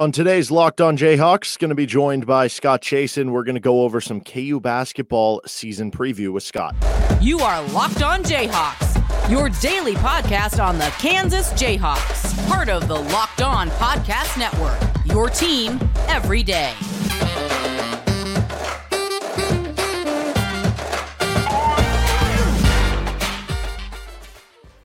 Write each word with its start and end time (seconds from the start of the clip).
On 0.00 0.10
today's 0.10 0.50
Locked 0.50 0.80
On 0.80 0.96
Jayhawks, 0.96 1.58
going 1.58 1.68
to 1.68 1.74
be 1.74 1.84
joined 1.84 2.24
by 2.24 2.46
Scott 2.46 2.80
Chasen. 2.80 3.32
We're 3.32 3.44
going 3.44 3.56
to 3.56 3.60
go 3.60 3.82
over 3.82 4.00
some 4.00 4.22
KU 4.22 4.58
basketball 4.58 5.42
season 5.44 5.90
preview 5.90 6.32
with 6.32 6.42
Scott. 6.42 6.74
You 7.20 7.40
are 7.40 7.62
Locked 7.64 8.02
On 8.02 8.22
Jayhawks, 8.22 9.30
your 9.30 9.50
daily 9.60 9.92
podcast 9.96 10.58
on 10.58 10.78
the 10.78 10.86
Kansas 10.98 11.52
Jayhawks, 11.52 12.48
part 12.48 12.70
of 12.70 12.88
the 12.88 12.98
Locked 12.98 13.42
On 13.42 13.68
Podcast 13.72 14.38
Network. 14.38 14.80
Your 15.04 15.28
team 15.28 15.78
every 16.08 16.42
day. 16.42 16.72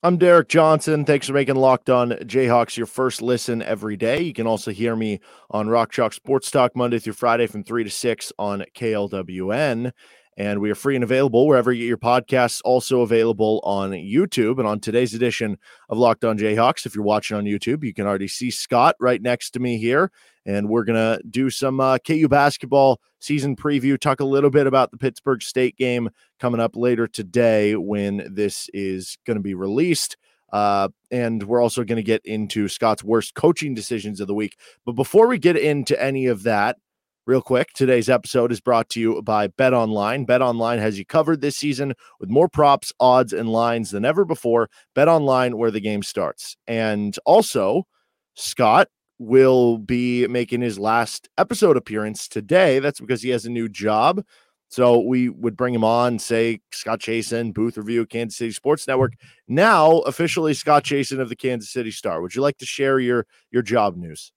I'm 0.06 0.20
Derek 0.20 0.50
Johnson. 0.50 1.04
Thanks 1.04 1.26
for 1.26 1.34
making 1.34 1.56
Locked 1.56 1.90
On 1.90 2.12
Jayhawks 2.12 2.78
your 2.78 2.86
first 2.86 3.24
listen 3.24 3.64
every 3.64 3.98
day. 3.98 4.22
You 4.22 4.34
can 4.34 4.46
also 4.46 4.70
hear 4.70 4.96
me 4.96 5.20
on 5.50 5.68
Rock 5.68 5.92
Chalk 5.92 6.14
Sports 6.14 6.52
Talk 6.52 6.76
Monday 6.76 7.00
through 7.00 7.14
Friday 7.14 7.48
from 7.48 7.64
3 7.64 7.86
to 7.86 7.90
6 7.90 8.32
on 8.38 8.66
KLWN. 8.76 9.92
And 10.38 10.62
we 10.62 10.70
are 10.70 10.76
free 10.76 10.94
and 10.94 11.04
available 11.04 11.48
wherever 11.48 11.72
you 11.72 11.80
get 11.80 11.88
your 11.88 11.98
podcasts, 11.98 12.62
also 12.64 13.02
available 13.02 13.62
on 13.64 13.94
YouTube. 13.94 14.60
And 14.60 14.68
on 14.68 14.80
today's 14.80 15.16
edition 15.16 15.58
of 15.90 15.98
Locked 15.98 16.24
On 16.24 16.38
Jayhawks, 16.38 16.86
if 16.86 16.94
you're 16.94 17.04
watching 17.04 17.38
on 17.38 17.46
YouTube, 17.46 17.84
you 17.84 17.92
can 17.92 18.06
already 18.06 18.28
see 18.28 18.52
Scott 18.52 18.96
right 19.00 19.24
next 19.24 19.56
to 19.56 19.60
me 19.60 19.80
here 19.80 20.12
and 20.46 20.70
we're 20.70 20.86
to 20.86 21.22
do 21.30 21.50
some 21.50 21.80
uh, 21.80 21.98
KU 22.00 22.28
basketball 22.28 23.00
season 23.20 23.56
preview, 23.56 24.00
talk 24.00 24.20
a 24.20 24.26
little 24.26 24.50
bit 24.50 24.68
about 24.68 24.92
the 24.92 24.98
Pittsburg 24.98 25.42
State 25.42 25.76
game 25.76 26.10
coming 26.40 26.62
up 26.62 26.76
later 26.76 27.08
today 27.08 27.76
when 27.76 28.28
this 28.32 28.70
is 28.74 29.18
going 29.26 29.38
to 29.38 29.44
be 29.44 29.56
released. 29.56 30.18
Uh, 30.54 30.90
and 31.12 31.44
we're 31.44 31.62
also 31.62 31.84
going 31.84 31.98
to 31.98 32.04
get 32.04 32.22
into 32.26 32.68
Scott's 32.68 33.04
worst 33.04 33.34
coaching 33.36 33.74
decisions 33.74 34.22
of 34.22 34.28
the 34.28 34.34
week. 34.34 34.58
But 34.86 34.94
before 34.94 35.28
we 35.28 35.40
get 35.40 35.58
into 35.58 36.02
any 36.02 36.28
of 36.28 36.44
that, 36.44 36.78
real 37.26 37.42
quick, 37.42 37.74
today's 37.74 38.10
episode 38.10 38.52
is 38.52 38.62
brought 38.62 38.88
to 38.90 39.00
you 39.00 39.22
by 39.24 39.48
BetOnline. 39.48 40.28
Bet 40.28 40.44
Online 40.44 40.78
has 40.80 41.00
you 41.00 41.06
covered 41.06 41.42
this 41.42 41.58
season 41.58 41.94
with 42.20 42.30
more 42.30 42.48
props, 42.48 42.94
odds, 43.00 43.34
and 43.34 43.50
lines 43.50 43.92
than 43.92 44.06
ever 44.06 44.24
before. 44.24 44.70
BetOnline, 44.96 45.56
where 45.56 45.72
the 45.72 45.82
game 45.82 46.04
starts. 46.04 46.56
And 46.68 47.18
also, 47.26 47.88
Scott 48.36 48.88
will 49.20 49.78
be 49.78 50.28
making 50.28 50.62
his 50.62 50.78
last 50.78 51.30
episode 51.38 51.78
appearance 51.78 52.28
today. 52.28 52.80
That's 52.80 53.00
because 53.00 53.22
he 53.22 53.30
has 53.30 53.46
a 53.46 53.50
new 53.52 53.70
job. 53.70 54.24
So 54.68 55.00
we 55.00 55.30
would 55.30 55.56
bring 55.56 55.74
him 55.74 55.84
on, 55.84 56.20
say 56.20 56.60
Scott 56.72 57.00
Chasen, 57.00 57.54
booth 57.54 57.78
review, 57.78 58.06
Kansas 58.06 58.38
City 58.38 58.52
Sports 58.52 58.88
Network. 58.88 59.14
Now 59.48 60.00
officially 60.00 60.54
Scott 60.54 60.84
Chasen 60.84 61.20
of 61.20 61.30
the 61.30 61.36
Kansas 61.36 61.72
City 61.72 61.92
Star. 61.92 62.22
Would 62.22 62.36
you 62.36 62.42
like 62.42 62.58
to 62.58 62.66
share 62.66 63.00
your 63.00 63.26
your 63.52 63.62
job 63.62 63.96
news? 63.96 64.32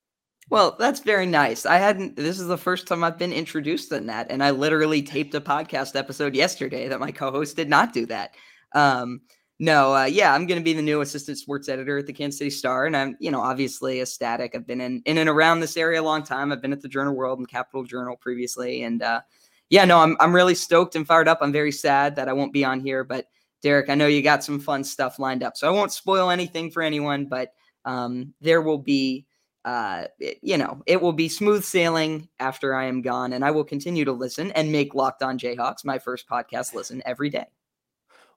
Well, 0.51 0.77
that's 0.79 1.01
very 1.01 1.27
nice. 1.27 1.67
I 1.67 1.77
hadn't. 1.77 2.17
This 2.17 2.41
is 2.41 2.47
the 2.47 2.57
first 2.57 2.87
time 2.87 3.05
I've 3.05 3.19
been 3.19 3.33
introduced 3.33 3.93
in 3.93 4.07
that, 4.07 4.31
and 4.31 4.43
I 4.43 4.51
literally 4.51 5.03
taped 5.03 5.35
a 5.35 5.41
podcast 5.41 5.95
episode 5.95 6.35
yesterday 6.35 6.89
that 6.89 7.01
my 7.01 7.13
co-host 7.13 7.57
did 7.57 7.69
not 7.69 7.93
do 7.93 8.07
that. 8.07 8.35
Um, 8.75 9.21
no, 9.61 9.95
uh, 9.95 10.05
yeah, 10.05 10.33
I'm 10.33 10.47
going 10.47 10.61
to 10.61 10.65
be 10.65 10.73
the 10.73 10.83
new 10.83 11.01
assistant 11.01 11.37
sports 11.37 11.69
editor 11.69 11.99
at 11.99 12.07
the 12.07 12.13
Kansas 12.13 12.39
City 12.39 12.51
Star, 12.51 12.87
and 12.87 12.97
I'm, 12.97 13.17
you 13.19 13.31
know, 13.33 13.41
obviously 13.41 14.01
ecstatic. 14.01 14.55
I've 14.55 14.67
been 14.67 14.81
in 14.81 15.03
in 15.05 15.19
and 15.19 15.29
around 15.29 15.59
this 15.61 15.77
area 15.77 16.01
a 16.01 16.03
long 16.03 16.23
time. 16.23 16.53
I've 16.53 16.63
been 16.63 16.73
at 16.73 16.81
the 16.81 16.89
Journal 16.89 17.15
World 17.15 17.41
and 17.41 17.49
Capital 17.49 17.83
Journal 17.83 18.17
previously, 18.17 18.85
and 18.85 19.03
uh, 19.03 19.21
yeah, 19.69 19.85
no, 19.85 19.99
I'm 19.99 20.17
I'm 20.21 20.33
really 20.33 20.55
stoked 20.55 20.95
and 20.95 21.07
fired 21.07 21.27
up. 21.27 21.39
I'm 21.41 21.53
very 21.53 21.73
sad 21.73 22.15
that 22.17 22.29
I 22.29 22.33
won't 22.33 22.53
be 22.53 22.65
on 22.65 22.79
here, 22.81 23.03
but 23.03 23.27
Derek, 23.61 23.91
I 23.91 23.97
know 23.97 24.07
you 24.07 24.23
got 24.23 24.45
some 24.45 24.61
fun 24.61 24.85
stuff 24.85 25.19
lined 25.19 25.43
up, 25.43 25.57
so 25.57 25.67
I 25.67 25.73
won't 25.73 25.93
spoil 25.93 26.31
anything 26.31 26.71
for 26.71 26.83
anyone, 26.83 27.27
but 27.27 27.53
um, 27.85 28.35
there 28.41 28.63
will 28.63 28.79
be. 28.79 29.27
Uh, 29.65 30.05
it, 30.21 30.39
you 30.41 30.57
know, 30.57 30.81
it 30.87 31.03
will 31.03 31.13
be 31.13 31.29
smooth 31.29 31.63
sailing 31.63 32.29
after 32.39 32.75
I 32.75 32.85
am 32.87 33.03
gone, 33.03 33.33
and 33.33 33.45
I 33.45 33.51
will 33.51 33.65
continue 33.65 34.05
to 34.05 34.13
listen 34.13 34.53
and 34.53 34.71
make 34.71 34.95
Locked 34.95 35.23
On 35.23 35.37
Jayhawks 35.37 35.85
my 35.85 35.99
first 35.99 36.29
podcast 36.29 36.75
listen 36.75 37.03
every 37.05 37.29
day. 37.29 37.47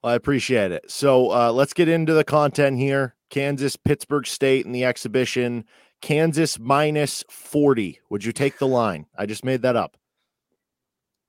I 0.03 0.15
appreciate 0.15 0.71
it. 0.71 0.89
So 0.89 1.31
uh, 1.31 1.51
let's 1.51 1.73
get 1.73 1.87
into 1.87 2.13
the 2.13 2.23
content 2.23 2.77
here. 2.77 3.15
Kansas, 3.29 3.75
Pittsburg 3.75 4.27
State 4.27 4.65
in 4.65 4.71
the 4.71 4.83
exhibition. 4.83 5.65
Kansas 6.01 6.57
minus 6.59 7.23
40. 7.29 7.99
Would 8.09 8.25
you 8.25 8.31
take 8.31 8.57
the 8.57 8.67
line? 8.67 9.05
I 9.17 9.25
just 9.25 9.45
made 9.45 9.61
that 9.61 9.75
up. 9.75 9.97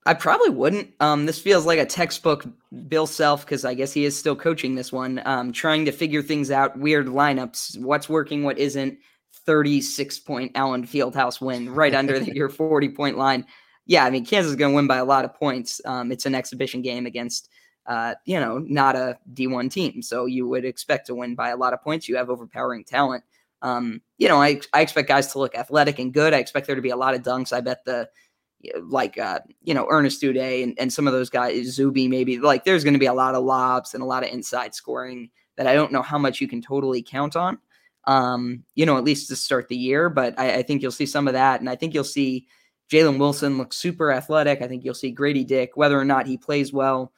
I 0.05 0.13
probably 0.13 0.49
wouldn't. 0.49 0.89
Um, 0.99 1.25
this 1.25 1.39
feels 1.39 1.65
like 1.65 1.79
a 1.79 1.85
textbook 1.85 2.45
Bill 2.87 3.07
Self 3.07 3.45
because 3.45 3.63
I 3.63 3.73
guess 3.73 3.93
he 3.93 4.03
is 4.03 4.17
still 4.17 4.35
coaching 4.35 4.75
this 4.75 4.91
one, 4.91 5.21
um, 5.25 5.53
trying 5.53 5.85
to 5.85 5.91
figure 5.91 6.21
things 6.21 6.51
out, 6.51 6.77
weird 6.77 7.07
lineups, 7.07 7.77
what's 7.79 8.09
working, 8.09 8.43
what 8.43 8.57
isn't. 8.57 8.97
36 9.45 10.19
point 10.19 10.51
Allen 10.55 10.85
Fieldhouse 10.85 11.41
win 11.41 11.69
right 11.69 11.93
under 11.93 12.19
the, 12.19 12.31
your 12.35 12.49
40 12.49 12.89
point 12.89 13.17
line. 13.17 13.45
Yeah, 13.85 14.05
I 14.05 14.09
mean, 14.09 14.25
Kansas 14.25 14.51
is 14.51 14.55
going 14.55 14.71
to 14.71 14.75
win 14.75 14.87
by 14.87 14.97
a 14.97 15.05
lot 15.05 15.25
of 15.25 15.33
points. 15.35 15.81
Um, 15.85 16.11
it's 16.11 16.25
an 16.25 16.35
exhibition 16.35 16.81
game 16.81 17.05
against 17.05 17.49
uh, 17.85 18.15
you 18.25 18.39
know, 18.39 18.59
not 18.59 18.95
a 18.95 19.17
D1 19.33 19.71
team. 19.71 20.01
So 20.01 20.25
you 20.25 20.47
would 20.47 20.65
expect 20.65 21.07
to 21.07 21.15
win 21.15 21.35
by 21.35 21.49
a 21.49 21.57
lot 21.57 21.73
of 21.73 21.81
points. 21.81 22.07
You 22.07 22.15
have 22.17 22.29
overpowering 22.29 22.83
talent. 22.83 23.23
Um, 23.61 24.01
you 24.17 24.27
know, 24.27 24.41
I, 24.41 24.59
I 24.73 24.81
expect 24.81 25.07
guys 25.07 25.31
to 25.33 25.39
look 25.39 25.55
athletic 25.55 25.99
and 25.99 26.13
good. 26.13 26.33
I 26.33 26.37
expect 26.37 26.67
there 26.67 26.75
to 26.75 26.81
be 26.81 26.89
a 26.89 26.97
lot 26.97 27.13
of 27.13 27.21
dunks. 27.21 27.53
I 27.53 27.61
bet 27.61 27.85
the, 27.85 28.09
like, 28.81 29.17
uh, 29.17 29.39
you 29.63 29.73
know, 29.73 29.87
Ernest 29.89 30.21
Udeh 30.21 30.63
and, 30.63 30.77
and 30.79 30.91
some 30.91 31.07
of 31.07 31.13
those 31.13 31.29
guys, 31.29 31.67
Zuby, 31.67 32.07
maybe, 32.07 32.39
like, 32.39 32.63
there's 32.63 32.83
going 32.83 32.93
to 32.93 32.99
be 32.99 33.05
a 33.05 33.13
lot 33.13 33.35
of 33.35 33.43
lobs 33.43 33.93
and 33.93 34.03
a 34.03 34.05
lot 34.05 34.23
of 34.23 34.29
inside 34.29 34.73
scoring 34.73 35.29
that 35.57 35.67
I 35.67 35.73
don't 35.73 35.91
know 35.91 36.01
how 36.01 36.17
much 36.17 36.41
you 36.41 36.47
can 36.47 36.61
totally 36.61 37.01
count 37.01 37.35
on, 37.35 37.57
um, 38.05 38.63
you 38.75 38.85
know, 38.85 38.97
at 38.97 39.03
least 39.03 39.27
to 39.29 39.35
start 39.35 39.67
the 39.67 39.77
year. 39.77 40.09
But 40.09 40.37
I, 40.37 40.55
I 40.55 40.63
think 40.63 40.81
you'll 40.81 40.91
see 40.91 41.05
some 41.05 41.27
of 41.27 41.33
that. 41.33 41.59
And 41.59 41.69
I 41.69 41.75
think 41.75 41.93
you'll 41.93 42.03
see 42.03 42.47
Jalen 42.89 43.17
Wilson 43.17 43.57
look 43.57 43.73
super 43.73 44.11
athletic. 44.11 44.61
I 44.61 44.67
think 44.67 44.83
you'll 44.83 44.93
see 44.93 45.11
Grady 45.11 45.43
Dick, 45.43 45.71
whether 45.75 45.99
or 45.99 46.05
not 46.05 46.27
he 46.27 46.37
plays 46.37 46.73
well 46.73 47.11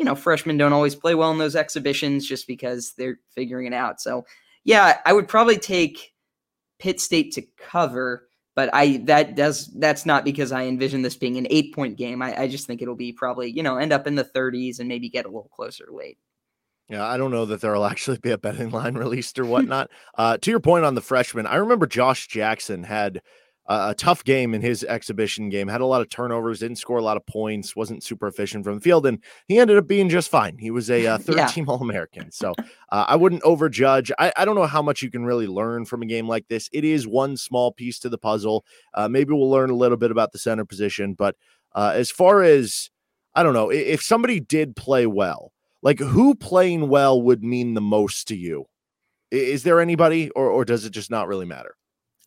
you 0.00 0.06
know, 0.06 0.14
freshmen 0.14 0.56
don't 0.56 0.72
always 0.72 0.94
play 0.94 1.14
well 1.14 1.30
in 1.30 1.36
those 1.36 1.54
exhibitions 1.54 2.26
just 2.26 2.46
because 2.46 2.94
they're 2.96 3.20
figuring 3.34 3.66
it 3.66 3.74
out. 3.74 4.00
So, 4.00 4.24
yeah, 4.64 4.98
I 5.04 5.12
would 5.12 5.28
probably 5.28 5.58
take 5.58 6.14
Pitt 6.78 6.98
State 7.00 7.32
to 7.32 7.42
cover, 7.58 8.26
but 8.56 8.70
I 8.72 9.02
that 9.04 9.36
does 9.36 9.66
that's 9.78 10.06
not 10.06 10.24
because 10.24 10.52
I 10.52 10.64
envision 10.64 11.02
this 11.02 11.16
being 11.16 11.36
an 11.36 11.46
eight 11.50 11.74
point 11.74 11.98
game. 11.98 12.22
I, 12.22 12.34
I 12.34 12.48
just 12.48 12.66
think 12.66 12.80
it'll 12.80 12.96
be 12.96 13.12
probably 13.12 13.50
you 13.50 13.62
know 13.62 13.76
end 13.76 13.92
up 13.92 14.06
in 14.06 14.14
the 14.14 14.24
30s 14.24 14.80
and 14.80 14.88
maybe 14.88 15.10
get 15.10 15.26
a 15.26 15.28
little 15.28 15.50
closer 15.54 15.84
late. 15.92 16.16
Yeah, 16.88 17.06
I 17.06 17.18
don't 17.18 17.30
know 17.30 17.44
that 17.44 17.60
there'll 17.60 17.84
actually 17.90 18.18
be 18.18 18.30
a 18.30 18.38
betting 18.38 18.70
line 18.70 18.94
released 18.96 19.38
or 19.38 19.44
whatnot. 19.44 19.90
uh, 20.14 20.38
to 20.38 20.50
your 20.50 20.60
point 20.60 20.86
on 20.86 20.94
the 20.94 21.02
freshman, 21.02 21.46
I 21.46 21.56
remember 21.56 21.86
Josh 21.86 22.26
Jackson 22.26 22.84
had 22.84 23.20
a 23.70 23.94
tough 23.94 24.24
game 24.24 24.52
in 24.52 24.60
his 24.60 24.82
exhibition 24.82 25.48
game. 25.48 25.68
Had 25.68 25.80
a 25.80 25.86
lot 25.86 26.00
of 26.00 26.08
turnovers, 26.08 26.58
didn't 26.58 26.78
score 26.78 26.98
a 26.98 27.02
lot 27.02 27.16
of 27.16 27.24
points, 27.24 27.76
wasn't 27.76 28.02
super 28.02 28.26
efficient 28.26 28.64
from 28.64 28.74
the 28.74 28.80
field, 28.80 29.06
and 29.06 29.22
he 29.46 29.58
ended 29.58 29.78
up 29.78 29.86
being 29.86 30.08
just 30.08 30.28
fine. 30.28 30.58
He 30.58 30.72
was 30.72 30.90
a 30.90 31.06
uh, 31.06 31.18
third 31.18 31.36
yeah. 31.36 31.46
team 31.46 31.68
All 31.68 31.80
American. 31.80 32.32
So 32.32 32.52
uh, 32.90 33.04
I 33.06 33.14
wouldn't 33.14 33.42
overjudge. 33.44 34.10
I, 34.18 34.32
I, 34.36 34.44
don't 34.44 34.56
know 34.56 34.66
how 34.66 34.82
much 34.82 35.02
you 35.02 35.10
can 35.10 35.24
really 35.24 35.46
learn 35.46 35.84
from 35.84 36.02
a 36.02 36.06
game 36.06 36.26
like 36.26 36.48
this. 36.48 36.68
It 36.72 36.84
is 36.84 37.06
one 37.06 37.36
small 37.36 37.70
piece 37.70 38.00
to 38.00 38.08
the 38.08 38.18
puzzle. 38.18 38.64
Uh, 38.92 39.08
maybe 39.08 39.32
we'll 39.32 39.48
learn 39.48 39.70
a 39.70 39.76
little 39.76 39.96
bit 39.96 40.10
about 40.10 40.32
the 40.32 40.38
center 40.38 40.64
position, 40.64 41.14
but 41.14 41.36
uh, 41.76 41.92
as 41.94 42.10
far 42.10 42.42
as 42.42 42.90
I 43.36 43.44
don't 43.44 43.54
know, 43.54 43.70
if 43.70 44.02
somebody 44.02 44.40
did 44.40 44.74
play 44.74 45.06
well, 45.06 45.52
like 45.80 46.00
who 46.00 46.34
playing 46.34 46.88
well 46.88 47.22
would 47.22 47.44
mean 47.44 47.74
the 47.74 47.80
most 47.80 48.26
to 48.28 48.36
you? 48.36 48.66
Is 49.30 49.62
there 49.62 49.80
anybody, 49.80 50.28
or 50.30 50.50
or 50.50 50.64
does 50.64 50.84
it 50.84 50.90
just 50.90 51.08
not 51.08 51.28
really 51.28 51.46
matter? 51.46 51.76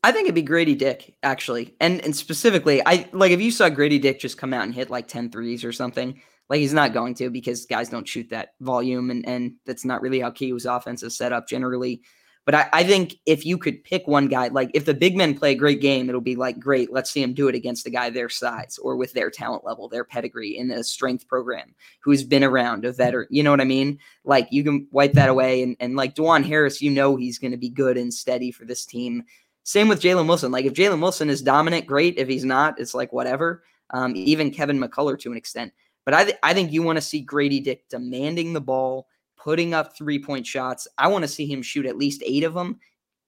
I 0.04 0.12
think 0.12 0.26
it'd 0.26 0.36
be 0.36 0.42
Grady 0.42 0.76
Dick, 0.76 1.16
actually. 1.24 1.74
And 1.80 2.02
and 2.02 2.16
specifically, 2.16 2.82
I 2.86 3.10
like 3.14 3.32
if 3.32 3.42
you 3.42 3.52
saw 3.52 3.70
Grady 3.70 4.00
Dick 4.00 4.20
just 4.20 4.38
come 4.38 4.54
out 4.54 4.66
and 4.66 4.76
hit 4.76 4.90
like 4.90 5.08
10 5.08 5.32
threes 5.32 5.64
or 5.64 5.72
something, 5.72 6.22
like 6.50 6.60
he's 6.60 6.74
not 6.74 6.94
going 6.94 7.16
to 7.16 7.30
because 7.30 7.66
guys 7.66 7.90
don't 7.90 8.08
shoot 8.08 8.30
that 8.30 8.50
volume 8.60 9.10
and 9.10 9.26
and 9.26 9.54
that's 9.66 9.86
not 9.86 10.02
really 10.02 10.20
how 10.20 10.32
KU's 10.32 10.66
offense 10.66 11.04
is 11.04 11.18
set 11.18 11.32
up 11.32 11.48
generally. 11.48 12.02
But 12.46 12.56
I, 12.56 12.70
I 12.74 12.84
think 12.84 13.16
if 13.26 13.46
you 13.46 13.58
could 13.58 13.84
pick 13.86 14.06
one 14.06 14.28
guy, 14.28 14.50
like 14.50 14.70
if 14.74 14.84
the 14.84 14.94
big 14.94 15.16
men 15.16 15.38
play 15.38 15.54
a 15.54 15.56
great 15.56 15.80
game, 15.80 16.10
it'll 16.10 16.20
be 16.20 16.36
like, 16.36 16.60
great, 16.60 16.92
let's 16.92 17.10
see 17.10 17.24
him 17.24 17.34
do 17.34 17.48
it 17.48 17.56
against 17.56 17.88
a 17.88 17.90
guy 17.90 18.10
their 18.10 18.28
size 18.28 18.78
or 18.82 18.98
with 18.98 19.14
their 19.14 19.30
talent 19.30 19.64
level, 19.64 19.88
their 19.88 20.04
pedigree 20.04 20.58
in 20.58 20.70
a 20.70 20.84
strength 20.84 21.26
program 21.28 21.74
who's 22.02 22.24
been 22.24 22.44
around, 22.44 22.84
a 22.84 22.92
veteran. 22.92 23.28
You 23.30 23.44
know 23.44 23.52
what 23.52 23.62
I 23.62 23.66
mean? 23.66 23.98
Like 24.26 24.50
you 24.52 24.64
can 24.64 24.88
wipe 24.92 25.14
that 25.14 25.30
away. 25.30 25.64
And, 25.64 25.78
and 25.80 25.96
like 25.96 26.16
Dajuan 26.16 26.46
Harris, 26.46 26.82
you 26.82 26.92
know 26.92 27.16
he's 27.16 27.40
going 27.40 27.52
to 27.52 27.58
be 27.58 27.70
good 27.70 27.98
and 27.98 28.14
steady 28.14 28.52
for 28.52 28.66
this 28.66 28.86
team. 28.86 29.24
Same 29.64 29.88
with 29.88 30.02
Jalen 30.02 30.28
Wilson. 30.28 30.52
Like 30.52 30.66
if 30.66 30.74
Jalen 30.74 31.02
Wilson 31.02 31.30
is 31.30 31.42
dominant, 31.42 31.88
great. 31.88 32.18
If 32.18 32.28
he's 32.28 32.46
not, 32.46 32.80
it's 32.80 32.94
like 32.94 33.14
whatever. 33.14 33.64
Um, 33.92 34.14
even 34.16 34.52
Kevin 34.52 34.80
McCullar 34.80 35.18
to 35.20 35.32
an 35.32 35.38
extent. 35.38 35.72
But 36.06 36.14
I, 36.14 36.24
th- 36.26 36.38
I 36.44 36.54
think 36.54 36.72
you 36.72 36.84
want 36.84 36.98
to 36.98 37.02
see 37.02 37.22
Grady 37.22 37.60
Dick 37.60 37.88
demanding 37.90 38.54
the 38.54 38.62
ball, 38.62 39.08
putting 39.38 39.74
up 39.74 39.96
three 39.96 40.22
point 40.22 40.46
shots. 40.46 40.88
I 40.98 41.08
want 41.08 41.24
to 41.24 41.28
see 41.30 41.46
him 41.46 41.62
shoot 41.62 41.86
at 41.86 41.98
least 41.98 42.24
eight 42.26 42.44
of 42.44 42.54
them. 42.54 42.80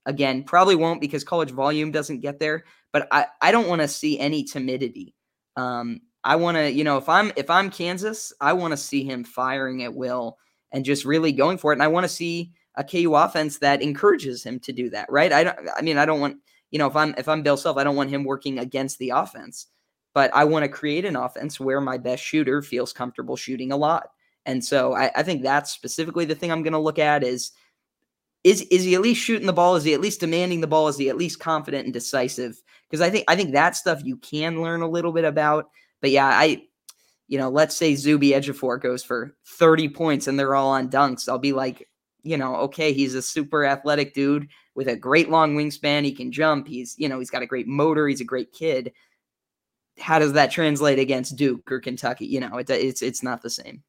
Again, 0.06 0.44
probably 0.44 0.76
won't 0.76 1.02
because 1.02 1.24
college 1.24 1.52
volume 1.52 1.92
doesn't 1.92 2.20
get 2.20 2.40
there. 2.40 2.66
But 2.92 3.08
I, 3.12 3.28
I 3.42 3.52
don't 3.52 3.68
want 3.68 3.82
to 3.82 3.88
see 3.88 4.20
any 4.20 4.44
timidity. 4.44 5.16
Um, 5.56 6.02
I 6.24 6.36
want 6.36 6.58
to, 6.58 6.72
you 6.72 6.84
know, 6.84 6.98
if 6.98 7.08
I'm 7.08 7.32
if 7.36 7.50
I'm 7.50 7.70
Kansas, 7.70 8.34
I 8.42 8.54
want 8.54 8.72
to 8.72 8.78
see 8.78 9.04
him 9.04 9.24
firing 9.24 9.84
at 9.84 9.94
will 9.94 10.38
and 10.72 10.84
just 10.84 11.06
really 11.06 11.32
going 11.32 11.58
for 11.58 11.72
it. 11.72 11.76
And 11.76 11.84
I 11.84 11.88
want 11.88 12.04
to 12.04 12.10
see 12.10 12.52
a 12.78 12.84
KU 12.84 13.16
offense 13.16 13.60
that 13.60 13.82
encourages 13.82 14.44
him 14.44 14.60
to 14.62 14.74
do 14.74 14.90
that, 14.90 15.12
right? 15.12 15.32
I 15.32 15.44
don't 15.44 15.58
I 15.76 15.82
mean, 15.82 15.98
I 15.98 16.06
don't 16.06 16.20
want, 16.20 16.38
you 16.72 16.80
know, 16.80 16.88
if 16.88 16.96
I'm 16.96 17.16
if 17.18 17.28
I'm 17.28 17.44
Bill 17.44 17.58
Self, 17.58 17.78
I 17.78 17.84
don't 17.84 17.96
want 17.96 18.10
him 18.10 18.24
working 18.24 18.60
against 18.60 19.00
the 19.00 19.12
offense, 19.12 19.68
but 20.14 20.34
I 20.34 20.46
want 20.46 20.64
to 20.64 20.70
create 20.70 21.06
an 21.06 21.16
offense 21.16 21.60
where 21.60 21.82
my 21.82 21.98
best 21.98 22.24
shooter 22.24 22.62
feels 22.62 22.94
comfortable 22.94 23.36
shooting 23.36 23.72
a 23.72 23.78
lot. 23.78 24.10
And 24.46 24.64
so 24.64 24.94
I, 24.94 25.12
I 25.16 25.24
think 25.24 25.42
that's 25.42 25.72
specifically 25.72 26.26
the 26.26 26.36
thing 26.36 26.52
I'm 26.52 26.64
going 26.64 26.74
to 26.74 26.80
look 26.80 27.00
at 27.00 27.24
is 27.24 27.52
is 28.44 28.62
is 28.64 28.84
he 28.84 28.94
at 28.94 29.02
least 29.02 29.22
shooting 29.22 29.48
the 29.48 29.54
ball? 29.54 29.76
Is 29.76 29.84
he 29.84 29.94
at 29.94 30.02
least 30.02 30.20
demanding 30.20 30.62
the 30.62 30.68
ball? 30.68 30.88
Is 30.88 30.98
he 30.98 31.10
at 31.10 31.18
least 31.18 31.40
confident 31.40 31.86
and 31.86 31.94
decisive? 31.94 32.62
Because 32.88 33.02
I 33.02 33.10
think 33.10 33.26
I 33.28 33.36
think 33.36 33.54
that 33.54 33.76
stuff 33.76 34.04
you 34.04 34.18
can 34.18 34.62
learn 34.62 34.82
a 34.82 34.88
little 34.88 35.12
bit 35.12 35.26
about. 35.26 35.70
But 36.00 36.12
yeah, 36.12 36.28
I 36.28 36.62
you 37.28 37.40
know, 37.40 37.50
let's 37.50 37.76
say 37.76 37.96
Zuby 37.96 38.32
Ejiofor 38.32 38.80
goes 38.80 39.04
for 39.04 39.36
30 39.48 39.90
points 39.90 40.28
and 40.28 40.38
they're 40.38 40.54
all 40.54 40.70
on 40.70 40.90
dunks. 40.90 41.28
I'll 41.28 41.40
be 41.40 41.54
like, 41.54 41.90
you 42.26 42.38
know, 42.38 42.56
okay, 42.56 42.92
he's 42.92 43.14
a 43.14 43.22
super 43.22 43.66
athletic 43.66 44.16
dude 44.16 44.50
with 44.74 44.88
a 44.88 44.96
great 44.96 45.30
long 45.30 45.56
wingspan. 45.56 46.04
He 46.04 46.12
can 46.12 46.32
jump. 46.32 46.68
He's, 46.68 46.96
you 46.98 47.08
know, 47.08 47.20
he's 47.20 47.30
got 47.30 47.44
a 47.44 47.48
great 47.48 47.68
motor. 47.68 48.08
He's 48.08 48.20
a 48.20 48.26
great 48.26 48.52
kid. 48.52 48.92
How 50.00 50.18
does 50.18 50.34
that 50.34 50.52
translate 50.52 50.98
against 50.98 51.38
Duke 51.38 51.72
or 51.72 51.80
Kentucky? 51.80 52.26
You 52.26 52.40
know, 52.42 52.58
it, 52.58 52.70
it's 52.70 53.04
it's 53.04 53.22
not 53.24 53.44
the 53.44 53.50
same. 53.52 53.84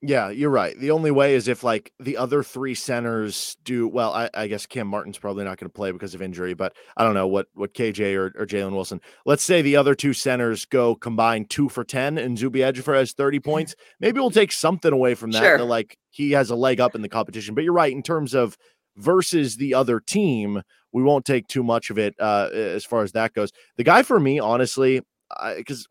Yeah, 0.00 0.30
you're 0.30 0.50
right. 0.50 0.78
The 0.78 0.92
only 0.92 1.10
way 1.10 1.34
is 1.34 1.48
if 1.48 1.64
like 1.64 1.92
the 1.98 2.18
other 2.18 2.44
three 2.44 2.76
centers 2.76 3.56
do 3.64 3.88
well. 3.88 4.12
I, 4.12 4.30
I 4.32 4.46
guess 4.46 4.64
Cam 4.64 4.86
Martin's 4.86 5.18
probably 5.18 5.44
not 5.44 5.58
going 5.58 5.68
to 5.68 5.74
play 5.74 5.90
because 5.90 6.14
of 6.14 6.22
injury, 6.22 6.54
but 6.54 6.76
I 6.96 7.02
don't 7.02 7.14
know 7.14 7.26
what 7.26 7.46
what 7.54 7.74
KJ 7.74 8.14
or, 8.14 8.26
or 8.40 8.46
Jalen 8.46 8.72
Wilson. 8.72 9.00
Let's 9.26 9.42
say 9.42 9.60
the 9.60 9.74
other 9.74 9.96
two 9.96 10.12
centers 10.12 10.66
go 10.66 10.94
combined 10.94 11.50
two 11.50 11.68
for 11.68 11.82
ten, 11.82 12.16
and 12.16 12.38
Zuby 12.38 12.60
Ejiofor 12.60 12.94
has 12.94 13.12
thirty 13.12 13.40
points. 13.40 13.74
Maybe 13.98 14.20
we'll 14.20 14.30
take 14.30 14.52
something 14.52 14.92
away 14.92 15.16
from 15.16 15.32
that. 15.32 15.42
Sure. 15.42 15.58
that, 15.58 15.64
like 15.64 15.98
he 16.10 16.30
has 16.30 16.50
a 16.50 16.56
leg 16.56 16.80
up 16.80 16.94
in 16.94 17.02
the 17.02 17.08
competition. 17.08 17.56
But 17.56 17.64
you're 17.64 17.72
right 17.72 17.92
in 17.92 18.04
terms 18.04 18.34
of 18.34 18.56
versus 18.96 19.56
the 19.56 19.74
other 19.74 19.98
team. 19.98 20.62
We 20.92 21.02
won't 21.02 21.24
take 21.24 21.48
too 21.48 21.64
much 21.64 21.90
of 21.90 21.98
it 21.98 22.14
uh, 22.20 22.50
as 22.52 22.84
far 22.84 23.02
as 23.02 23.12
that 23.12 23.34
goes. 23.34 23.50
The 23.76 23.84
guy 23.84 24.04
for 24.04 24.18
me, 24.20 24.38
honestly, 24.38 25.02
because 25.56 25.86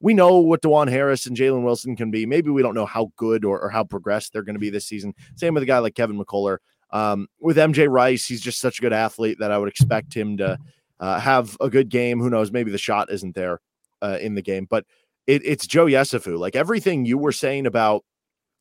we 0.00 0.14
know 0.14 0.38
what 0.38 0.62
Dajuan 0.62 0.88
Harris 0.88 1.26
and 1.26 1.36
Jalen 1.36 1.62
Wilson 1.62 1.96
can 1.96 2.10
be. 2.10 2.26
Maybe 2.26 2.50
we 2.50 2.62
don't 2.62 2.74
know 2.74 2.86
how 2.86 3.12
good 3.16 3.44
or, 3.44 3.60
or 3.60 3.70
how 3.70 3.84
progressed 3.84 4.32
they're 4.32 4.42
going 4.42 4.54
to 4.54 4.60
be 4.60 4.70
this 4.70 4.86
season. 4.86 5.14
Same 5.36 5.54
with 5.54 5.62
a 5.62 5.66
guy 5.66 5.78
like 5.78 5.94
Kevin 5.94 6.18
McCullar. 6.18 6.58
Um, 6.90 7.28
with 7.38 7.56
MJ 7.58 7.88
Rice, 7.88 8.26
he's 8.26 8.40
just 8.40 8.60
such 8.60 8.78
a 8.78 8.82
good 8.82 8.92
athlete 8.92 9.38
that 9.40 9.50
I 9.50 9.58
would 9.58 9.68
expect 9.68 10.14
him 10.14 10.38
to 10.38 10.58
uh, 11.00 11.20
have 11.20 11.56
a 11.60 11.68
good 11.68 11.88
game. 11.88 12.20
Who 12.20 12.30
knows? 12.30 12.50
Maybe 12.50 12.70
the 12.70 12.78
shot 12.78 13.12
isn't 13.12 13.34
there 13.34 13.60
uh, 14.00 14.18
in 14.20 14.34
the 14.34 14.42
game, 14.42 14.66
but 14.68 14.84
it, 15.26 15.42
it's 15.44 15.66
Joe 15.66 15.86
Yesufu. 15.86 16.38
Like 16.38 16.56
everything 16.56 17.04
you 17.04 17.18
were 17.18 17.32
saying 17.32 17.66
about 17.66 18.04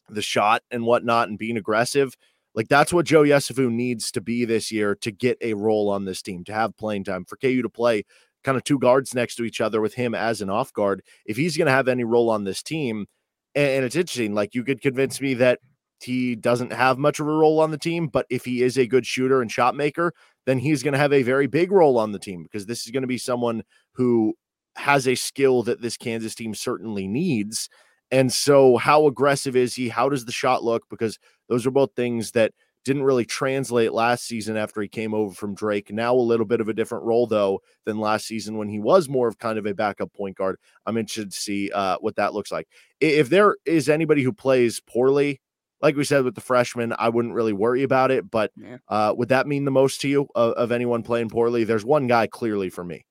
the 0.09 0.21
shot 0.21 0.63
and 0.71 0.85
whatnot 0.85 1.29
and 1.29 1.37
being 1.37 1.57
aggressive, 1.57 2.17
like 2.53 2.67
that's 2.67 2.91
what 2.91 3.05
Joe 3.05 3.21
Yesufu 3.21 3.71
needs 3.71 4.11
to 4.11 4.21
be 4.21 4.43
this 4.43 4.71
year 4.71 4.95
to 4.95 5.11
get 5.11 5.37
a 5.41 5.53
role 5.53 5.89
on 5.89 6.05
this 6.05 6.21
team, 6.21 6.43
to 6.45 6.53
have 6.53 6.75
playing 6.75 7.03
time 7.05 7.23
for 7.23 7.37
KU 7.37 7.61
to 7.61 7.69
play 7.69 8.03
kind 8.47 8.55
of 8.57 8.63
two 8.63 8.79
guards 8.79 9.13
next 9.13 9.35
to 9.35 9.43
each 9.43 9.59
other 9.59 9.81
with 9.81 9.93
him 9.93 10.15
as 10.15 10.41
an 10.41 10.49
off 10.49 10.71
guard. 10.71 11.03
If 11.25 11.35
he's 11.35 11.57
going 11.57 11.65
to 11.65 11.73
have 11.73 11.89
any 11.89 12.05
role 12.05 12.29
on 12.29 12.45
this 12.45 12.63
team, 12.63 13.05
and, 13.53 13.69
and 13.69 13.85
it's 13.85 13.97
interesting, 13.97 14.33
like 14.33 14.55
you 14.55 14.63
could 14.63 14.81
convince 14.81 15.19
me 15.19 15.33
that 15.33 15.59
he 16.01 16.33
doesn't 16.33 16.71
have 16.71 16.97
much 16.97 17.19
of 17.19 17.27
a 17.27 17.31
role 17.31 17.59
on 17.59 17.71
the 17.71 17.77
team, 17.77 18.07
but 18.07 18.25
if 18.29 18.45
he 18.45 18.63
is 18.63 18.77
a 18.77 18.87
good 18.87 19.05
shooter 19.05 19.41
and 19.41 19.51
shot 19.51 19.75
maker, 19.75 20.13
then 20.45 20.59
he's 20.59 20.81
going 20.81 20.93
to 20.93 20.97
have 20.97 21.11
a 21.11 21.23
very 21.23 21.45
big 21.45 21.73
role 21.73 21.97
on 21.97 22.13
the 22.13 22.19
team 22.19 22.43
because 22.43 22.67
this 22.67 22.85
is 22.85 22.91
going 22.91 23.01
to 23.01 23.07
be 23.07 23.17
someone 23.17 23.63
who 23.95 24.33
has 24.77 25.09
a 25.09 25.15
skill 25.15 25.61
that 25.63 25.81
this 25.81 25.97
Kansas 25.97 26.33
team 26.33 26.55
certainly 26.55 27.05
needs. 27.05 27.67
And 28.11 28.31
so, 28.31 28.77
how 28.77 29.07
aggressive 29.07 29.57
is 29.57 29.75
he? 29.75 29.89
How 29.89 30.07
does 30.07 30.23
the 30.23 30.31
shot 30.31 30.63
look? 30.63 30.83
Because 30.89 31.19
those 31.49 31.67
are 31.67 31.71
both 31.71 31.89
things 31.97 32.31
that 32.31 32.53
didn't 32.87 33.03
really 33.03 33.25
translate 33.25 33.91
last 33.91 34.23
season 34.25 34.55
after 34.55 34.81
he 34.81 34.87
came 34.87 35.13
over 35.13 35.33
from 35.35 35.53
Drake. 35.53 35.91
Now 35.91 36.15
a 36.15 36.17
little 36.17 36.45
bit 36.45 36.61
of 36.61 36.69
a 36.69 36.73
different 36.73 37.03
role 37.03 37.27
though 37.27 37.61
than 37.85 37.99
last 37.99 38.25
season 38.25 38.57
when 38.57 38.69
he 38.69 38.79
was 38.79 39.09
more 39.09 39.27
of 39.27 39.37
kind 39.37 39.59
of 39.59 39.65
a 39.65 39.73
backup 39.73 40.13
point 40.13 40.37
guard. 40.37 40.57
I'm 40.85 40.95
interested 40.97 41.31
to 41.31 41.37
see 41.37 41.69
uh, 41.71 41.97
what 41.99 42.15
that 42.15 42.33
looks 42.33 42.49
like. 42.51 42.67
If 43.01 43.29
there 43.29 43.57
is 43.65 43.89
anybody 43.89 44.23
who 44.23 44.31
plays 44.31 44.79
poorly, 44.79 45.41
like 45.81 45.97
we 45.97 46.05
said 46.05 46.23
with 46.23 46.35
the 46.35 46.41
freshman, 46.41 46.93
I 46.97 47.09
wouldn't 47.09 47.33
really 47.33 47.51
worry 47.53 47.83
about 47.83 48.09
it. 48.09 48.31
But 48.31 48.51
Yeah. 48.55 48.77
uh, 48.87 49.13
would 49.17 49.29
that 49.29 49.47
mean 49.47 49.65
the 49.65 49.71
most 49.71 49.99
to 50.01 50.07
you 50.07 50.29
of, 50.33 50.53
of 50.53 50.71
anyone 50.71 51.03
playing 51.03 51.27
poorly? 51.29 51.65
There's 51.65 51.85
one 51.85 52.07
guy 52.07 52.27
clearly 52.27 52.69
for 52.69 52.85
me. 52.85 53.05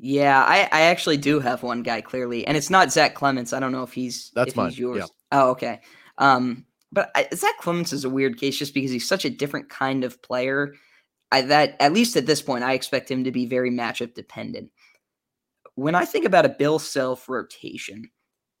Yeah, 0.00 0.42
I, 0.44 0.68
I 0.72 0.80
actually 0.82 1.16
do 1.18 1.40
have 1.40 1.62
one 1.62 1.82
guy 1.82 2.00
clearly, 2.00 2.46
and 2.46 2.56
it's 2.56 2.70
not 2.70 2.92
Zach 2.92 3.14
Clements. 3.14 3.52
I 3.52 3.60
don't 3.60 3.72
know 3.72 3.82
if 3.84 3.92
he's 3.92 4.30
That's 4.34 4.50
if 4.50 4.56
mine, 4.56 4.70
he's 4.70 4.78
yours. 4.78 4.98
yeah. 4.98 5.06
Oh, 5.32 5.50
okay. 5.50 5.80
Um, 6.18 6.64
but 6.92 7.10
I, 7.14 7.28
Zach 7.34 7.58
Clements 7.58 7.92
is 7.92 8.04
a 8.04 8.10
weird 8.10 8.38
case 8.38 8.56
just 8.56 8.74
because 8.74 8.90
he's 8.90 9.08
such 9.08 9.24
a 9.24 9.30
different 9.30 9.68
kind 9.68 10.04
of 10.04 10.20
player. 10.22 10.74
I 11.30 11.42
that 11.42 11.76
at 11.80 11.92
least 11.92 12.16
at 12.16 12.26
this 12.26 12.42
point, 12.42 12.64
I 12.64 12.72
expect 12.72 13.10
him 13.10 13.24
to 13.24 13.30
be 13.30 13.46
very 13.46 13.70
matchup 13.70 14.14
dependent. 14.14 14.70
When 15.74 15.94
I 15.94 16.04
think 16.04 16.24
about 16.24 16.46
a 16.46 16.50
Bill 16.50 16.78
Self 16.78 17.28
rotation, 17.28 18.10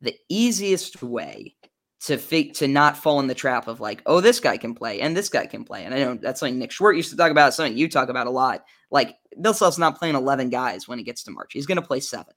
the 0.00 0.14
easiest 0.28 1.02
way 1.02 1.56
to 2.00 2.16
fake 2.16 2.54
to 2.54 2.68
not 2.68 2.96
fall 2.96 3.18
in 3.18 3.26
the 3.26 3.34
trap 3.34 3.66
of 3.66 3.80
like, 3.80 4.02
oh, 4.06 4.20
this 4.20 4.38
guy 4.38 4.56
can 4.56 4.74
play 4.74 5.00
and 5.00 5.16
this 5.16 5.28
guy 5.28 5.46
can 5.46 5.64
play. 5.64 5.84
And 5.84 5.92
I 5.92 5.98
know 5.98 6.14
that's 6.14 6.40
something 6.40 6.58
Nick 6.58 6.70
Schwartz 6.70 6.96
used 6.96 7.10
to 7.10 7.16
talk 7.16 7.30
about, 7.30 7.54
something 7.54 7.76
you 7.76 7.88
talk 7.88 8.08
about 8.08 8.28
a 8.28 8.30
lot. 8.30 8.64
Like 8.90 9.16
Bill 9.40 9.54
Self's 9.54 9.78
not 9.78 9.98
playing 9.98 10.14
11 10.14 10.50
guys 10.50 10.86
when 10.86 10.98
he 10.98 11.04
gets 11.04 11.24
to 11.24 11.32
March. 11.32 11.52
He's 11.52 11.66
going 11.66 11.80
to 11.80 11.86
play 11.86 12.00
seven, 12.00 12.34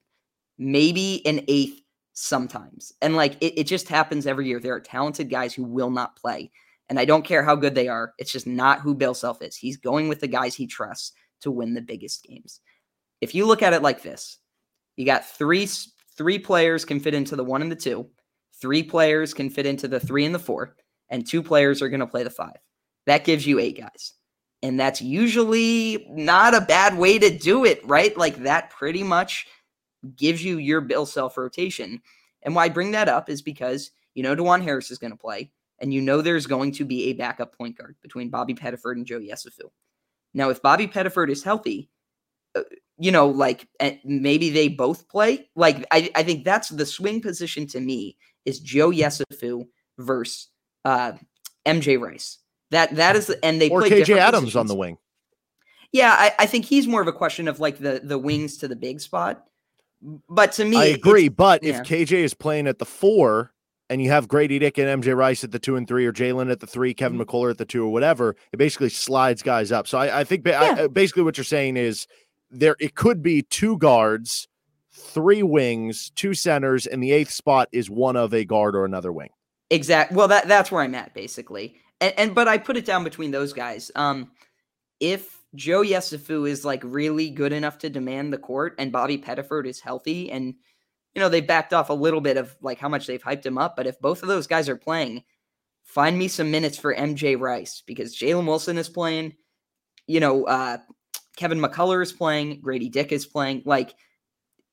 maybe 0.58 1.24
an 1.26 1.44
eighth 1.46 1.80
sometimes. 2.12 2.92
And 3.00 3.16
like 3.16 3.36
it, 3.40 3.60
it 3.60 3.64
just 3.64 3.88
happens 3.88 4.26
every 4.26 4.46
year. 4.46 4.60
There 4.60 4.74
are 4.74 4.80
talented 4.80 5.30
guys 5.30 5.54
who 5.54 5.64
will 5.64 5.90
not 5.90 6.16
play. 6.16 6.50
And 6.88 6.98
I 6.98 7.04
don't 7.04 7.24
care 7.24 7.42
how 7.42 7.54
good 7.54 7.74
they 7.74 7.88
are. 7.88 8.12
It's 8.18 8.32
just 8.32 8.46
not 8.46 8.80
who 8.80 8.94
Bill 8.94 9.14
Self 9.14 9.40
is. 9.42 9.56
He's 9.56 9.76
going 9.76 10.08
with 10.08 10.20
the 10.20 10.26
guys 10.26 10.54
he 10.54 10.66
trusts 10.66 11.12
to 11.40 11.50
win 11.50 11.74
the 11.74 11.80
biggest 11.80 12.24
games. 12.24 12.60
If 13.20 13.34
you 13.34 13.46
look 13.46 13.62
at 13.62 13.72
it 13.72 13.82
like 13.82 14.02
this, 14.02 14.38
you 14.96 15.06
got 15.06 15.24
three 15.24 15.68
three 16.16 16.38
players 16.38 16.84
can 16.84 17.00
fit 17.00 17.14
into 17.14 17.36
the 17.36 17.44
one 17.44 17.62
and 17.62 17.72
the 17.72 17.76
two, 17.76 18.06
three 18.60 18.82
players 18.82 19.32
can 19.32 19.48
fit 19.48 19.66
into 19.66 19.88
the 19.88 20.00
three 20.00 20.24
and 20.24 20.34
the 20.34 20.38
four, 20.38 20.76
and 21.08 21.26
two 21.26 21.42
players 21.42 21.80
are 21.80 21.88
going 21.88 22.00
to 22.00 22.06
play 22.06 22.22
the 22.22 22.30
five. 22.30 22.56
That 23.06 23.24
gives 23.24 23.46
you 23.46 23.58
eight 23.58 23.78
guys. 23.78 24.12
And 24.62 24.78
that's 24.78 25.02
usually 25.02 26.06
not 26.10 26.54
a 26.54 26.60
bad 26.60 26.96
way 26.96 27.18
to 27.18 27.36
do 27.36 27.64
it, 27.64 27.84
right? 27.84 28.16
Like 28.16 28.36
that 28.44 28.70
pretty 28.70 29.02
much 29.02 29.46
gives 30.16 30.44
you 30.44 30.58
your 30.58 30.80
Bill 30.80 31.06
Self 31.06 31.36
rotation. 31.36 32.00
And 32.42 32.54
why 32.54 32.64
I 32.64 32.68
bring 32.68 32.92
that 32.92 33.08
up 33.08 33.28
is 33.28 33.42
because 33.42 33.90
you 34.14 34.22
know 34.22 34.34
Dajuan 34.34 34.62
Harris 34.62 34.90
is 34.90 34.98
going 34.98 35.12
to 35.12 35.16
play, 35.16 35.50
and 35.78 35.92
you 35.92 36.00
know 36.00 36.20
there's 36.20 36.46
going 36.46 36.72
to 36.72 36.84
be 36.84 37.04
a 37.04 37.12
backup 37.12 37.56
point 37.56 37.78
guard 37.78 37.96
between 38.02 38.30
Bobby 38.30 38.54
Pettiford 38.54 38.92
and 38.92 39.06
Joe 39.06 39.20
Yesufu. 39.20 39.70
Now, 40.34 40.50
if 40.50 40.62
Bobby 40.62 40.86
Pettiford 40.86 41.30
is 41.30 41.42
healthy, 41.42 41.90
uh, 42.54 42.62
you 42.98 43.10
know, 43.10 43.28
like 43.28 43.68
eh, 43.80 43.96
maybe 44.04 44.50
they 44.50 44.68
both 44.68 45.08
play. 45.08 45.48
Like 45.56 45.86
I, 45.90 46.10
I 46.14 46.22
think 46.22 46.44
that's 46.44 46.68
the 46.68 46.86
swing 46.86 47.20
position 47.20 47.66
to 47.68 47.80
me 47.80 48.16
is 48.44 48.60
Joe 48.60 48.90
Yesufu 48.90 49.66
versus 49.98 50.48
uh, 50.84 51.12
MJ 51.66 52.00
Rice. 52.00 52.38
That 52.70 52.94
that 52.96 53.16
is, 53.16 53.30
and 53.42 53.60
they 53.60 53.68
Or 53.68 53.80
play 53.80 53.90
KJ 53.90 54.16
Adams 54.16 54.56
on 54.56 54.66
the 54.66 54.74
wing. 54.74 54.98
Yeah, 55.92 56.14
I, 56.16 56.32
I 56.38 56.46
think 56.46 56.64
he's 56.64 56.88
more 56.88 57.02
of 57.02 57.08
a 57.08 57.12
question 57.12 57.48
of 57.48 57.60
like 57.60 57.78
the 57.78 58.00
the 58.02 58.18
wings 58.18 58.56
to 58.58 58.68
the 58.68 58.76
big 58.76 59.00
spot. 59.00 59.44
But 60.28 60.52
to 60.52 60.64
me, 60.64 60.76
I 60.76 60.84
agree. 60.86 61.28
But 61.28 61.62
yeah. 61.62 61.80
if 61.80 61.86
KJ 61.86 62.12
is 62.12 62.34
playing 62.34 62.66
at 62.66 62.78
the 62.78 62.84
four 62.84 63.52
and 63.88 64.02
you 64.02 64.10
have 64.10 64.26
Grady 64.26 64.58
Dick 64.58 64.78
and 64.78 65.02
MJ 65.02 65.14
Rice 65.16 65.44
at 65.44 65.52
the 65.52 65.58
two 65.58 65.76
and 65.76 65.86
three, 65.86 66.06
or 66.06 66.12
Jalen 66.12 66.50
at 66.50 66.60
the 66.60 66.66
three, 66.66 66.94
Kevin 66.94 67.18
Mm-hmm. 67.18 67.28
McCullar 67.30 67.50
at 67.50 67.58
the 67.58 67.64
two, 67.64 67.84
or 67.84 67.92
whatever, 67.92 68.34
it 68.52 68.56
basically 68.56 68.88
slides 68.88 69.42
guys 69.42 69.70
up. 69.70 69.86
So 69.86 69.98
I, 69.98 70.20
I 70.20 70.24
think 70.24 70.44
ba- 70.44 70.50
Yeah. 70.50 70.84
uh, 70.84 70.88
basically 70.88 71.22
what 71.22 71.36
you're 71.36 71.44
saying 71.44 71.76
is 71.76 72.06
there 72.50 72.76
it 72.80 72.94
could 72.94 73.22
be 73.22 73.42
two 73.42 73.78
guards, 73.78 74.48
three 74.92 75.42
wings, 75.42 76.10
two 76.16 76.34
centers, 76.34 76.86
and 76.86 77.02
the 77.02 77.12
eighth 77.12 77.30
spot 77.30 77.68
is 77.72 77.88
one 77.90 78.16
of 78.16 78.34
a 78.34 78.44
guard 78.44 78.74
or 78.74 78.84
another 78.84 79.12
wing. 79.12 79.30
Exactly. 79.70 80.16
Well, 80.16 80.28
that 80.28 80.48
that's 80.48 80.70
where 80.72 80.82
I'm 80.82 80.94
at 80.94 81.14
basically. 81.14 81.76
And, 82.00 82.14
and 82.18 82.34
but 82.34 82.48
I 82.48 82.58
put 82.58 82.76
it 82.76 82.84
down 82.84 83.04
between 83.04 83.30
those 83.30 83.52
guys. 83.52 83.90
Um, 83.94 84.30
if 85.00 85.41
Joe 85.54 85.82
Yesufu 85.82 86.48
is 86.48 86.64
like 86.64 86.82
really 86.84 87.30
good 87.30 87.52
enough 87.52 87.78
to 87.78 87.90
demand 87.90 88.32
the 88.32 88.38
court, 88.38 88.74
and 88.78 88.92
Bobby 88.92 89.18
Pettiford 89.18 89.66
is 89.66 89.80
healthy, 89.80 90.30
and 90.30 90.54
you 91.14 91.20
know 91.20 91.28
they 91.28 91.40
backed 91.40 91.74
off 91.74 91.90
a 91.90 91.94
little 91.94 92.20
bit 92.20 92.36
of 92.36 92.56
like 92.62 92.78
how 92.78 92.88
much 92.88 93.06
they've 93.06 93.22
hyped 93.22 93.44
him 93.44 93.58
up, 93.58 93.76
but 93.76 93.86
if 93.86 94.00
both 94.00 94.22
of 94.22 94.28
those 94.28 94.46
guys 94.46 94.68
are 94.68 94.76
playing, 94.76 95.22
find 95.84 96.18
me 96.18 96.28
some 96.28 96.50
minutes 96.50 96.78
for 96.78 96.94
MJ 96.94 97.38
Rice 97.38 97.82
because 97.86 98.16
Jalen 98.16 98.46
Wilson 98.46 98.78
is 98.78 98.88
playing. 98.88 99.34
You 100.06 100.20
know, 100.20 100.44
uh, 100.44 100.78
Kevin 101.36 101.60
McCullar 101.60 102.02
is 102.02 102.12
playing. 102.12 102.60
Grady 102.60 102.88
Dick 102.88 103.12
is 103.12 103.26
playing. 103.26 103.62
Like, 103.64 103.94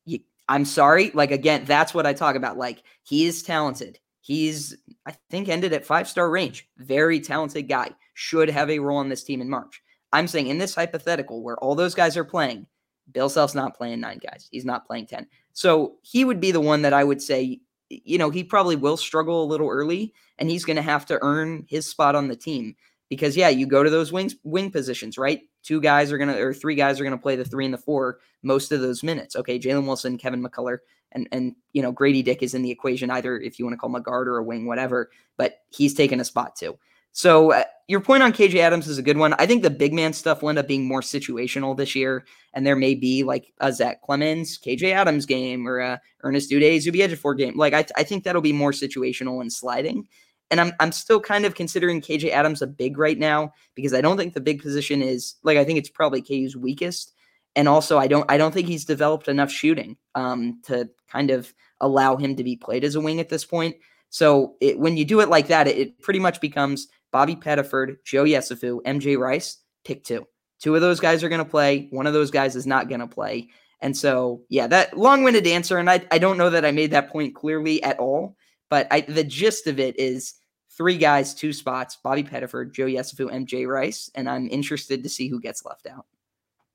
you, 0.06 0.20
I'm 0.48 0.66
sorry. 0.66 1.12
Like 1.14 1.32
again, 1.32 1.66
that's 1.66 1.94
what 1.94 2.06
I 2.06 2.14
talk 2.14 2.36
about. 2.36 2.58
Like 2.58 2.84
he 3.04 3.26
is 3.26 3.44
talented. 3.44 4.00
He's 4.22 4.78
I 5.06 5.16
think 5.30 5.50
ended 5.50 5.74
at 5.74 5.86
five 5.86 6.08
star 6.08 6.30
range. 6.30 6.70
Very 6.78 7.20
talented 7.20 7.68
guy. 7.68 7.92
Should 8.14 8.50
have 8.50 8.70
a 8.70 8.80
role 8.80 8.98
on 8.98 9.10
this 9.10 9.24
team 9.24 9.42
in 9.42 9.50
March. 9.50 9.82
I'm 10.12 10.28
saying 10.28 10.48
in 10.48 10.58
this 10.58 10.76
hypothetical 10.76 11.44
where 11.44 11.58
all 11.58 11.76
those 11.76 11.96
guys 11.96 12.18
are 12.18 12.24
playing, 12.24 12.68
Bill 13.12 13.30
Self's 13.30 13.56
not 13.56 13.76
playing 13.76 14.00
nine 14.00 14.20
guys. 14.20 14.48
He's 14.52 14.66
not 14.66 14.86
playing 14.86 15.08
10. 15.08 15.28
So 15.54 15.96
he 16.02 16.26
would 16.26 16.40
be 16.40 16.52
the 16.52 16.62
one 16.62 16.82
that 16.84 16.94
I 16.94 17.04
would 17.04 17.22
say, 17.22 17.60
you 17.90 18.18
know, 18.18 18.30
he 18.30 18.44
probably 18.44 18.76
will 18.76 18.98
struggle 18.98 19.44
a 19.44 19.48
little 19.48 19.70
early 19.70 20.14
and 20.38 20.50
he's 20.50 20.66
going 20.66 20.78
to 20.78 20.82
have 20.82 21.06
to 21.08 21.20
earn 21.22 21.66
his 21.68 21.88
spot 21.88 22.16
on 22.16 22.28
the 22.28 22.36
team 22.36 22.76
because, 23.10 23.36
yeah, 23.36 23.50
you 23.50 23.66
go 23.66 23.84
to 23.84 23.90
those 23.90 24.12
wings, 24.12 24.36
wing 24.44 24.72
positions, 24.72 25.18
right? 25.18 25.42
two 25.64 25.82
guys 25.82 26.12
are 26.12 26.18
gonna 26.18 26.38
or 26.40 26.54
three 26.54 26.76
guys 26.76 27.00
are 27.00 27.04
gonna 27.04 27.18
play 27.18 27.36
the 27.36 27.46
three 27.46 27.66
and 27.66 27.74
the 27.74 27.78
four 27.78 28.20
most 28.44 28.72
of 28.72 28.82
those 28.82 29.04
minutes. 29.04 29.36
Okay, 29.36 29.60
Jalen 29.60 29.86
Wilson, 29.86 30.18
Kevin 30.18 30.44
McCullar, 30.44 30.80
and 31.12 31.28
and 31.32 31.56
you 31.74 31.82
know 31.82 31.92
Grady 31.92 32.24
Dick 32.24 32.42
is 32.42 32.54
in 32.54 32.62
the 32.62 32.72
equation 32.72 33.12
either 33.12 33.40
if 33.40 33.60
you 33.60 33.66
want 33.66 33.74
to 33.74 33.78
call 33.78 33.90
him 33.90 33.96
a 33.96 34.02
guard 34.02 34.28
or 34.28 34.38
a 34.38 34.44
wing, 34.44 34.66
whatever. 34.66 35.10
But 35.38 35.60
he's 35.70 35.94
taken 35.94 36.20
a 36.20 36.26
spot 36.26 36.56
too. 36.56 36.78
So 37.12 37.52
uh, 37.54 37.64
your 37.88 38.02
point 38.02 38.24
on 38.24 38.32
KJ 38.32 38.56
Adams 38.60 38.88
is 38.88 38.98
a 38.98 39.04
good 39.04 39.18
one. 39.18 39.34
I 39.40 39.46
think 39.46 39.64
the 39.64 39.70
big 39.70 39.94
man 39.94 40.14
stuff 40.14 40.42
will 40.42 40.50
end 40.50 40.60
up 40.60 40.68
being 40.68 40.88
more 40.88 41.02
situational 41.02 41.76
this 41.76 41.96
year, 41.96 42.26
and 42.54 42.66
there 42.66 42.76
may 42.76 42.94
be 42.94 43.24
like 43.24 43.52
a 43.60 43.74
Zach 43.74 44.02
Clements, 44.04 44.60
KJ 44.60 44.94
Adams 44.94 45.26
game, 45.26 45.68
or 45.68 45.80
a 45.80 46.00
Ernest 46.24 46.52
Udeh, 46.52 46.80
Zuby 46.80 47.00
Ejiofor 47.00 47.38
game. 47.38 47.58
Like 47.58 47.74
I, 47.74 47.86
I 47.98 48.04
think 48.04 48.24
that'll 48.24 48.42
be 48.42 48.54
more 48.54 48.72
situational 48.72 49.42
and 49.42 49.52
sliding. 49.52 50.08
And 50.52 50.62
I'm 50.62 50.72
I'm 50.80 50.92
still 50.92 51.20
kind 51.20 51.46
of 51.46 51.56
considering 51.56 52.00
KJ 52.00 52.30
Adams 52.30 52.62
a 52.62 52.68
big 52.68 52.98
right 52.98 53.18
now 53.18 53.54
because 53.76 53.94
I 53.94 54.02
don't 54.02 54.18
think 54.18 54.34
the 54.34 54.42
big 54.42 54.62
position 54.62 55.02
is 55.02 55.36
like 55.44 55.58
I 55.58 55.66
think 55.66 55.80
it's 55.80 55.90
probably 55.90 56.22
KU's 56.22 56.56
weakest. 56.56 57.14
And 57.56 57.68
also 57.68 57.98
I 57.98 58.08
don't 58.08 58.30
I 58.32 58.38
don't 58.38 58.54
think 58.54 58.68
he's 58.68 58.86
developed 58.86 59.28
enough 59.28 59.52
shooting 59.52 59.98
um, 60.16 60.62
to 60.66 60.90
kind 61.08 61.32
of 61.32 61.54
allow 61.82 62.18
him 62.18 62.36
to 62.36 62.44
be 62.44 62.56
played 62.56 62.84
as 62.84 62.96
a 62.96 63.02
wing 63.02 63.20
at 63.20 63.30
this 63.30 63.46
point. 63.46 63.76
So 64.10 64.56
it, 64.60 64.80
when 64.80 64.98
you 64.98 65.06
do 65.06 65.20
it 65.20 65.30
like 65.30 65.48
that, 65.48 65.68
it, 65.68 65.78
it 65.78 66.02
pretty 66.02 66.20
much 66.20 66.42
becomes 66.42 66.88
Bobby 67.12 67.36
Pettiford, 67.36 67.98
Joe 68.06 68.24
Yesufu, 68.24 68.82
MJ 68.84 69.18
Rice, 69.18 69.58
pick 69.84 70.04
two. 70.04 70.26
Two 70.60 70.76
of 70.76 70.82
those 70.82 71.00
guys 71.00 71.24
are 71.24 71.30
going 71.30 71.44
to 71.44 71.50
play. 71.50 71.88
One 71.92 72.08
of 72.08 72.14
those 72.14 72.32
guys 72.32 72.56
is 72.56 72.68
not 72.68 72.90
going 72.90 73.00
to 73.00 73.08
play. 73.08 73.50
And 73.82 73.96
so, 73.96 74.42
yeah, 74.50 74.68
that 74.68 74.98
long 74.98 75.24
winded 75.24 75.48
answer. 75.48 75.78
And 75.78 75.90
I, 75.90 76.06
I 76.12 76.18
don't 76.18 76.38
know 76.38 76.50
that 76.50 76.66
I 76.66 76.72
made 76.72 76.92
that 76.92 77.12
point 77.12 77.34
clearly 77.34 77.82
at 77.82 77.98
all, 77.98 78.36
but 78.70 78.88
I, 78.92 79.02
the 79.02 79.24
gist 79.24 79.68
of 79.68 79.80
it 79.80 79.98
is 79.98 80.34
three 80.76 80.98
guys, 80.98 81.34
two 81.34 81.54
spots 81.54 81.98
Bobby 82.04 82.24
Pettiford, 82.24 82.74
Joe 82.74 82.86
Yesufu, 82.86 83.32
MJ 83.32 83.68
Rice. 83.68 84.10
And 84.16 84.30
I'm 84.30 84.50
interested 84.50 85.02
to 85.04 85.10
see 85.10 85.30
who 85.30 85.40
gets 85.40 85.66
left 85.66 85.88
out. 85.88 86.06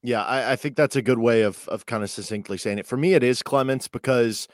Yeah, 0.02 0.22
I, 0.22 0.52
I 0.52 0.56
think 0.56 0.76
that's 0.76 0.96
a 0.96 1.02
good 1.02 1.18
way 1.18 1.42
of, 1.42 1.66
of 1.68 1.86
kind 1.86 2.02
of 2.02 2.10
succinctly 2.10 2.58
saying 2.58 2.78
it. 2.78 2.86
For 2.86 2.96
me, 2.96 3.14
it 3.14 3.22
is 3.22 3.42
Clements 3.42 3.88
because 3.88 4.48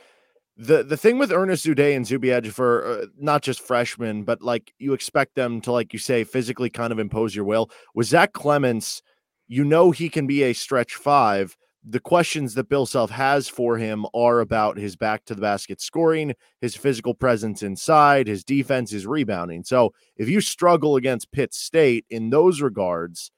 the 0.60 0.82
the 0.82 0.96
thing 0.96 1.18
with 1.18 1.32
Ernest 1.32 1.64
Udeh 1.64 1.96
and 1.96 2.06
Zuby 2.06 2.28
Ejiofor, 2.28 3.04
uh, 3.04 3.06
not 3.18 3.42
just 3.42 3.62
freshmen, 3.62 4.24
but 4.24 4.42
like 4.42 4.74
you 4.78 4.92
expect 4.92 5.34
them 5.34 5.60
to, 5.62 5.72
like 5.72 5.94
you 5.94 5.98
say, 5.98 6.22
physically 6.22 6.68
kind 6.68 6.92
of 6.92 6.98
impose 6.98 7.34
your 7.34 7.46
will. 7.46 7.70
With 7.94 8.08
Zach 8.08 8.34
Clements, 8.34 9.00
you 9.48 9.64
know 9.64 9.90
he 9.90 10.10
can 10.10 10.26
be 10.26 10.42
a 10.42 10.52
stretch 10.52 10.94
five. 10.94 11.56
The 11.82 11.98
questions 11.98 12.52
that 12.54 12.68
Bill 12.68 12.84
Self 12.84 13.10
has 13.10 13.48
for 13.48 13.78
him 13.78 14.04
are 14.12 14.40
about 14.40 14.76
his 14.76 14.96
back 14.96 15.24
to 15.24 15.34
the 15.34 15.40
basket 15.40 15.80
scoring, 15.80 16.34
his 16.60 16.76
physical 16.76 17.14
presence 17.14 17.62
inside, 17.62 18.26
his 18.26 18.44
defense, 18.44 18.90
his 18.90 19.06
rebounding. 19.06 19.64
So 19.64 19.94
if 20.18 20.28
you 20.28 20.42
struggle 20.42 20.96
against 20.96 21.32
Pitt 21.32 21.54
State 21.54 22.04
in 22.10 22.28
those 22.28 22.60
regards, 22.60 23.30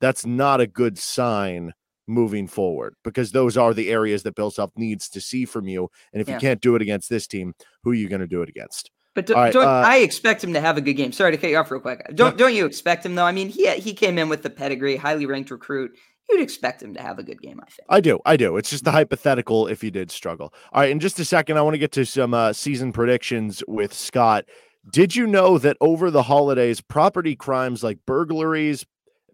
that's 0.00 0.24
not 0.24 0.62
a 0.62 0.66
good 0.66 0.96
sign 0.96 1.74
moving 2.10 2.46
forward 2.46 2.94
because 3.04 3.32
those 3.32 3.56
are 3.56 3.72
the 3.72 3.90
areas 3.90 4.22
that 4.24 4.34
Bill 4.34 4.50
Self 4.50 4.70
needs 4.76 5.08
to 5.10 5.20
see 5.20 5.44
from 5.44 5.68
you. 5.68 5.90
And 6.12 6.20
if 6.20 6.28
yeah. 6.28 6.34
you 6.34 6.40
can't 6.40 6.60
do 6.60 6.74
it 6.74 6.82
against 6.82 7.08
this 7.08 7.26
team, 7.26 7.54
who 7.82 7.92
are 7.92 7.94
you 7.94 8.08
going 8.08 8.20
to 8.20 8.26
do 8.26 8.42
it 8.42 8.48
against? 8.48 8.90
But 9.14 9.26
do, 9.26 9.34
right, 9.34 9.52
don't, 9.52 9.66
uh, 9.66 9.82
I 9.84 9.98
expect 9.98 10.44
him 10.44 10.52
to 10.52 10.60
have 10.60 10.76
a 10.76 10.80
good 10.80 10.94
game. 10.94 11.12
Sorry 11.12 11.32
to 11.32 11.36
cut 11.36 11.50
you 11.50 11.56
off 11.56 11.70
real 11.70 11.80
quick. 11.80 12.00
Don't 12.14 12.36
don't 12.36 12.54
you 12.54 12.64
expect 12.64 13.04
him 13.04 13.16
though? 13.16 13.24
I 13.24 13.32
mean, 13.32 13.48
he 13.48 13.68
he 13.72 13.92
came 13.92 14.18
in 14.18 14.28
with 14.28 14.42
the 14.42 14.50
pedigree, 14.50 14.96
highly 14.96 15.26
ranked 15.26 15.50
recruit. 15.50 15.92
You'd 16.28 16.42
expect 16.42 16.80
him 16.80 16.94
to 16.94 17.02
have 17.02 17.18
a 17.18 17.24
good 17.24 17.42
game. 17.42 17.60
I 17.60 17.68
think. 17.68 17.86
I 17.88 18.00
do. 18.00 18.20
I 18.24 18.36
do. 18.36 18.56
It's 18.56 18.70
just 18.70 18.84
the 18.84 18.92
hypothetical 18.92 19.66
if 19.66 19.80
he 19.80 19.90
did 19.90 20.12
struggle. 20.12 20.54
All 20.72 20.80
right. 20.80 20.90
In 20.90 21.00
just 21.00 21.18
a 21.18 21.24
second, 21.24 21.58
I 21.58 21.62
want 21.62 21.74
to 21.74 21.78
get 21.78 21.90
to 21.92 22.06
some 22.06 22.34
uh, 22.34 22.52
season 22.52 22.92
predictions 22.92 23.64
with 23.66 23.92
Scott. 23.92 24.44
Did 24.92 25.16
you 25.16 25.26
know 25.26 25.58
that 25.58 25.76
over 25.80 26.08
the 26.08 26.22
holidays, 26.22 26.80
property 26.80 27.34
crimes 27.34 27.82
like 27.82 27.98
burglaries, 28.06 28.86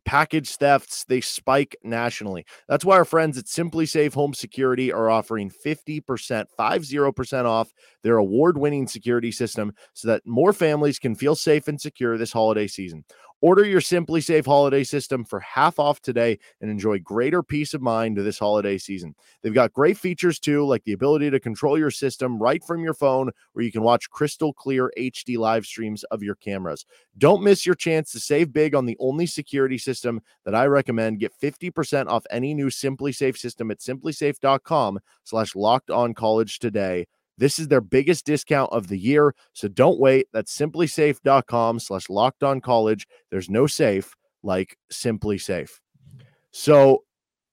package 0.06 0.56
thefts 0.56 1.04
they 1.04 1.20
spike 1.20 1.76
nationally. 1.82 2.46
That's 2.68 2.84
why 2.84 2.96
our 2.96 3.04
friends 3.04 3.36
at 3.36 3.44
SimpliSafe 3.44 4.14
home 4.14 4.32
security 4.32 4.92
are 4.92 5.10
offering 5.10 5.50
50% 5.50 6.46
50% 6.58 7.44
off 7.44 7.72
their 8.02 8.16
award-winning 8.16 8.86
security 8.86 9.32
system 9.32 9.72
so 9.92 10.08
that 10.08 10.22
more 10.24 10.52
families 10.52 10.98
can 10.98 11.14
feel 11.14 11.34
safe 11.34 11.68
and 11.68 11.80
secure 11.80 12.16
this 12.16 12.32
holiday 12.32 12.66
season 12.66 13.04
Order 13.42 13.66
your 13.66 13.82
SimpliSafe 13.82 14.46
holiday 14.46 14.82
system 14.82 15.22
for 15.24 15.40
half 15.40 15.78
off 15.78 16.00
today 16.00 16.38
and 16.60 16.70
enjoy 16.70 16.98
greater 17.00 17.42
peace 17.42 17.74
of 17.74 17.82
mind 17.82 18.16
this 18.16 18.38
holiday 18.38 18.78
season. 18.78 19.14
They've 19.42 19.52
got 19.52 19.74
great 19.74 19.98
features 19.98 20.38
too, 20.38 20.64
like 20.64 20.84
the 20.84 20.94
ability 20.94 21.30
to 21.30 21.38
control 21.38 21.78
your 21.78 21.90
system 21.90 22.38
right 22.38 22.64
from 22.64 22.82
your 22.82 22.94
phone, 22.94 23.30
where 23.52 23.64
you 23.64 23.70
can 23.70 23.82
watch 23.82 24.08
crystal 24.08 24.54
clear 24.54 24.90
HD 24.98 25.36
live 25.36 25.66
streams 25.66 26.02
of 26.04 26.22
your 26.22 26.34
cameras. 26.36 26.86
Don't 27.18 27.42
miss 27.42 27.66
your 27.66 27.74
chance 27.74 28.10
to 28.12 28.20
save 28.20 28.54
big 28.54 28.74
on 28.74 28.86
the 28.86 28.96
only 29.00 29.26
security 29.26 29.76
system 29.76 30.22
that 30.46 30.54
I 30.54 30.64
recommend. 30.66 31.20
Get 31.20 31.38
50% 31.38 32.08
off 32.08 32.24
any 32.30 32.54
new 32.54 32.68
SimpliSafe 32.68 33.36
system 33.36 33.70
at 33.70 33.80
simplisafe.com 33.80 34.98
slash 35.24 35.54
locked 35.54 35.90
on 35.90 36.14
college 36.14 36.58
today. 36.58 37.06
This 37.38 37.58
is 37.58 37.68
their 37.68 37.80
biggest 37.80 38.24
discount 38.24 38.72
of 38.72 38.88
the 38.88 38.98
year. 38.98 39.34
So 39.52 39.68
don't 39.68 39.98
wait. 39.98 40.28
That's 40.32 40.56
simplisafe.com 40.56 41.78
slash 41.80 42.08
locked 42.08 42.42
on 42.42 42.60
college. 42.60 43.06
There's 43.30 43.50
no 43.50 43.66
safe 43.66 44.14
like 44.42 44.76
SimpliSafe. 44.92 45.70
So 46.50 47.02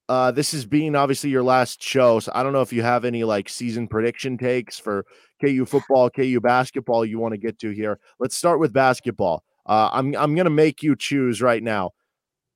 uh 0.09 0.31
this 0.31 0.53
is 0.53 0.65
being 0.65 0.95
obviously 0.95 1.29
your 1.29 1.43
last 1.43 1.81
show. 1.81 2.19
So 2.19 2.31
I 2.35 2.43
don't 2.43 2.53
know 2.53 2.61
if 2.61 2.73
you 2.73 2.81
have 2.83 3.05
any 3.05 3.23
like 3.23 3.49
season 3.49 3.87
prediction 3.87 4.37
takes 4.37 4.77
for 4.77 5.05
KU 5.41 5.65
football, 5.65 6.09
KU 6.09 6.39
basketball 6.41 7.05
you 7.05 7.19
want 7.19 7.33
to 7.33 7.37
get 7.37 7.59
to 7.59 7.71
here. 7.71 7.99
Let's 8.19 8.35
start 8.35 8.59
with 8.59 8.73
basketball. 8.73 9.43
Uh 9.65 9.89
I'm 9.91 10.15
I'm 10.15 10.35
gonna 10.35 10.49
make 10.49 10.83
you 10.83 10.95
choose 10.95 11.41
right 11.41 11.63
now 11.63 11.91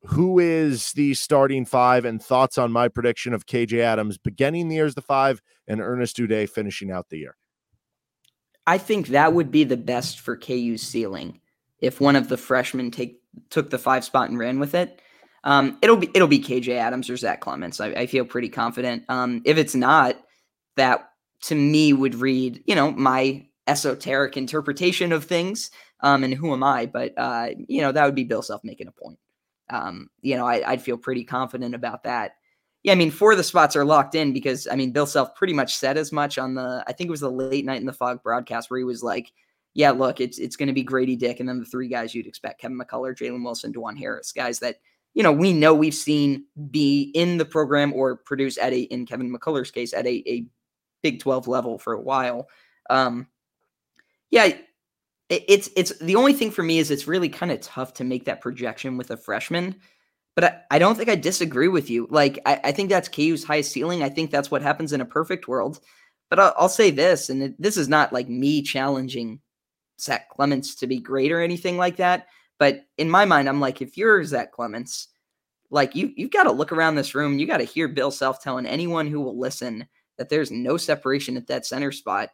who 0.07 0.39
is 0.39 0.93
the 0.93 1.13
starting 1.13 1.65
five 1.65 2.05
and 2.05 2.23
thoughts 2.23 2.57
on 2.57 2.71
my 2.71 2.87
prediction 2.87 3.33
of 3.33 3.45
KJ 3.45 3.79
Adams 3.79 4.17
beginning 4.17 4.69
the 4.69 4.75
year 4.75 4.85
as 4.85 4.95
the 4.95 5.01
five 5.01 5.41
and 5.67 5.81
Ernest 5.81 6.15
Udeh 6.17 6.49
finishing 6.49 6.91
out 6.91 7.09
the 7.09 7.17
year? 7.17 7.35
I 8.65 8.77
think 8.77 9.07
that 9.07 9.33
would 9.33 9.51
be 9.51 9.65
the 9.65 9.77
best 9.77 10.21
for 10.21 10.37
KU's 10.37 10.81
ceiling 10.81 11.41
if 11.79 11.99
one 11.99 12.15
of 12.15 12.29
the 12.29 12.37
freshmen 12.37 12.89
take 12.89 13.21
took 13.49 13.69
the 13.69 13.77
five 13.77 14.05
spot 14.05 14.29
and 14.29 14.39
ran 14.39 14.59
with 14.59 14.75
it. 14.75 15.01
Um, 15.43 15.77
it'll 15.81 15.97
be 15.97 16.09
it'll 16.13 16.27
be 16.29 16.39
KJ 16.39 16.69
Adams 16.69 17.09
or 17.09 17.17
Zach 17.17 17.41
Clements. 17.41 17.81
I, 17.81 17.87
I 17.87 18.07
feel 18.07 18.25
pretty 18.25 18.49
confident. 18.49 19.03
Um, 19.09 19.41
if 19.43 19.57
it's 19.57 19.75
not, 19.75 20.15
that 20.77 21.09
to 21.43 21.55
me 21.55 21.91
would 21.91 22.15
read, 22.15 22.63
you 22.65 22.75
know, 22.75 22.91
my 22.91 23.45
esoteric 23.67 24.37
interpretation 24.37 25.11
of 25.11 25.25
things. 25.25 25.69
Um, 25.99 26.23
and 26.23 26.33
who 26.33 26.53
am 26.53 26.63
I? 26.63 26.85
But 26.85 27.13
uh, 27.17 27.49
you 27.67 27.81
know, 27.81 27.91
that 27.91 28.05
would 28.05 28.15
be 28.15 28.23
Bill 28.23 28.41
Self 28.41 28.63
making 28.63 28.87
a 28.87 28.91
point 28.91 29.19
um, 29.69 30.09
you 30.21 30.35
know, 30.35 30.45
I, 30.45 30.71
would 30.71 30.81
feel 30.81 30.97
pretty 30.97 31.23
confident 31.23 31.75
about 31.75 32.03
that. 32.03 32.33
Yeah, 32.83 32.93
I 32.93 32.95
mean, 32.95 33.11
four 33.11 33.31
of 33.31 33.37
the 33.37 33.43
spots 33.43 33.75
are 33.75 33.83
locked 33.83 34.15
in 34.15 34.33
because 34.33 34.67
I 34.71 34.75
mean, 34.75 34.91
Bill 34.91 35.05
Self 35.05 35.35
pretty 35.35 35.53
much 35.53 35.75
said 35.75 35.97
as 35.97 36.11
much 36.11 36.37
on 36.37 36.55
the 36.55 36.83
I 36.87 36.93
think 36.93 37.07
it 37.07 37.11
was 37.11 37.19
the 37.19 37.31
late 37.31 37.65
night 37.65 37.81
in 37.81 37.85
the 37.85 37.93
Phog 37.93 38.23
broadcast 38.23 38.69
where 38.69 38.77
he 38.77 38.83
was 38.83 39.03
like, 39.03 39.31
"Yeah, 39.73 39.91
look, 39.91 40.21
it's 40.21 40.37
it's 40.37 40.55
going 40.55 40.67
to 40.67 40.73
be 40.73 40.83
Grady 40.83 41.15
Dick, 41.15 41.39
and 41.39 41.49
then 41.49 41.59
the 41.59 41.65
three 41.65 41.89
guys 41.89 42.15
you'd 42.15 42.27
expect: 42.27 42.61
Kevin 42.61 42.79
McCullar, 42.79 43.15
Jalen 43.15 43.43
Wilson, 43.43 43.73
Dajuan 43.73 43.97
Harris, 43.97 44.31
guys 44.31 44.59
that 44.59 44.77
you 45.13 45.23
know 45.23 45.31
we 45.31 45.51
know 45.51 45.73
we've 45.73 45.93
seen 45.93 46.45
be 46.71 47.11
in 47.13 47.37
the 47.37 47.45
program 47.45 47.93
or 47.93 48.15
produce 48.15 48.57
at 48.57 48.71
a 48.73 48.81
in 48.81 49.05
Kevin 49.05 49.35
McCullar's 49.35 49.71
case 49.71 49.93
at 49.93 50.05
a, 50.05 50.23
a 50.29 50.45
Big 51.01 51.19
Twelve 51.19 51.47
level 51.47 51.77
for 51.79 51.93
a 51.93 52.01
while." 52.01 52.47
Um, 52.89 53.27
yeah, 54.29 54.53
it's 55.29 55.69
it's 55.75 55.97
the 55.99 56.15
only 56.15 56.33
thing 56.33 56.51
for 56.51 56.63
me 56.63 56.79
is 56.79 56.89
it's 56.89 57.07
really 57.07 57.29
kind 57.29 57.51
of 57.51 57.59
tough 57.59 57.93
to 57.95 58.03
make 58.03 58.25
that 58.25 58.41
projection 58.41 58.97
with 58.97 59.11
a 59.11 59.17
freshman. 59.17 59.75
But 60.35 60.43
I, 60.43 60.61
I 60.71 60.79
don't 60.79 60.95
think 60.95 61.09
I 61.09 61.15
disagree 61.15 61.67
with 61.67 61.89
you. 61.89 62.07
Like 62.09 62.39
I, 62.45 62.59
I 62.65 62.71
think 62.71 62.89
that's 62.89 63.09
KU's 63.09 63.43
highest 63.43 63.71
ceiling. 63.71 64.03
I 64.03 64.09
think 64.09 64.31
that's 64.31 64.51
what 64.51 64.61
happens 64.61 64.93
in 64.93 65.01
a 65.01 65.05
perfect 65.05 65.47
world. 65.47 65.79
But 66.29 66.39
I'll, 66.39 66.53
I'll 66.57 66.69
say 66.69 66.91
this, 66.91 67.29
and 67.29 67.41
it, 67.43 67.61
this 67.61 67.77
is 67.77 67.89
not 67.89 68.13
like 68.13 68.29
me 68.29 68.61
challenging 68.61 69.39
Zach 69.99 70.29
Clements 70.29 70.75
to 70.75 70.87
be 70.87 70.99
great 70.99 71.31
or 71.31 71.41
anything 71.41 71.77
like 71.77 71.97
that. 71.97 72.27
But 72.59 72.85
in 72.97 73.09
my 73.09 73.25
mind, 73.25 73.49
I'm 73.49 73.59
like, 73.59 73.81
if 73.81 73.97
you're 73.97 74.23
Zach 74.23 74.51
Clements, 74.51 75.09
like 75.69 75.95
you 75.95 76.13
you've 76.15 76.31
got 76.31 76.43
to 76.43 76.51
look 76.51 76.71
around 76.71 76.95
this 76.95 77.15
room. 77.15 77.37
You 77.37 77.47
got 77.47 77.57
to 77.57 77.63
hear 77.65 77.87
Bill 77.87 78.11
Self 78.11 78.41
telling 78.41 78.65
anyone 78.65 79.07
who 79.07 79.21
will 79.21 79.37
listen 79.37 79.87
that 80.17 80.29
there's 80.29 80.51
no 80.51 80.77
separation 80.77 81.35
at 81.35 81.47
that 81.47 81.65
center 81.65 81.91
spot. 81.91 82.29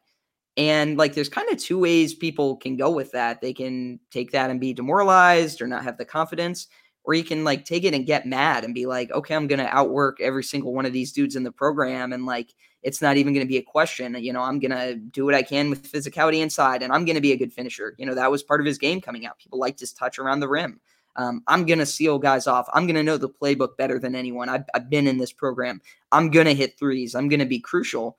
And 0.55 0.97
like, 0.97 1.15
there's 1.15 1.29
kind 1.29 1.49
of 1.51 1.57
two 1.57 1.79
ways 1.79 2.13
people 2.13 2.57
can 2.57 2.75
go 2.75 2.91
with 2.91 3.11
that. 3.11 3.41
They 3.41 3.53
can 3.53 3.99
take 4.11 4.31
that 4.31 4.51
and 4.51 4.59
be 4.59 4.73
demoralized 4.73 5.61
or 5.61 5.67
not 5.67 5.83
have 5.83 5.97
the 5.97 6.05
confidence, 6.05 6.67
or 7.03 7.15
you 7.15 7.23
can 7.23 7.43
like 7.43 7.65
take 7.65 7.83
it 7.83 7.93
and 7.93 8.05
get 8.05 8.27
mad 8.27 8.63
and 8.63 8.73
be 8.73 8.85
like, 8.85 9.11
okay, 9.11 9.35
I'm 9.35 9.47
going 9.47 9.59
to 9.59 9.75
outwork 9.75 10.21
every 10.21 10.43
single 10.43 10.73
one 10.73 10.85
of 10.85 10.93
these 10.93 11.11
dudes 11.11 11.35
in 11.35 11.43
the 11.43 11.51
program. 11.51 12.13
And 12.13 12.25
like, 12.25 12.53
it's 12.83 13.01
not 13.01 13.17
even 13.17 13.33
going 13.33 13.45
to 13.45 13.49
be 13.49 13.57
a 13.57 13.63
question. 13.63 14.15
You 14.15 14.31
know, 14.31 14.41
I'm 14.41 14.59
going 14.59 14.71
to 14.71 14.95
do 14.95 15.25
what 15.25 15.33
I 15.33 15.41
can 15.41 15.69
with 15.69 15.91
physicality 15.91 16.41
inside 16.41 16.83
and 16.83 16.93
I'm 16.93 17.05
going 17.05 17.15
to 17.15 17.21
be 17.21 17.31
a 17.31 17.37
good 17.37 17.53
finisher. 17.53 17.95
You 17.97 18.05
know, 18.05 18.15
that 18.15 18.29
was 18.29 18.43
part 18.43 18.59
of 18.59 18.65
his 18.65 18.77
game 18.77 19.01
coming 19.01 19.25
out. 19.25 19.39
People 19.39 19.57
liked 19.57 19.79
his 19.79 19.93
touch 19.93 20.19
around 20.19 20.41
the 20.41 20.49
rim. 20.49 20.79
Um, 21.15 21.43
I'm 21.47 21.65
going 21.65 21.79
to 21.79 21.85
seal 21.85 22.19
guys 22.19 22.47
off. 22.47 22.67
I'm 22.73 22.85
going 22.85 22.95
to 22.95 23.03
know 23.03 23.17
the 23.17 23.29
playbook 23.29 23.77
better 23.77 23.99
than 23.99 24.15
anyone. 24.15 24.49
I've, 24.49 24.65
I've 24.73 24.89
been 24.89 25.07
in 25.07 25.17
this 25.17 25.31
program. 25.31 25.81
I'm 26.11 26.29
going 26.29 26.47
to 26.47 26.55
hit 26.55 26.77
threes. 26.77 27.15
I'm 27.15 27.29
going 27.29 27.39
to 27.39 27.45
be 27.45 27.59
crucial. 27.59 28.17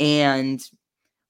And 0.00 0.62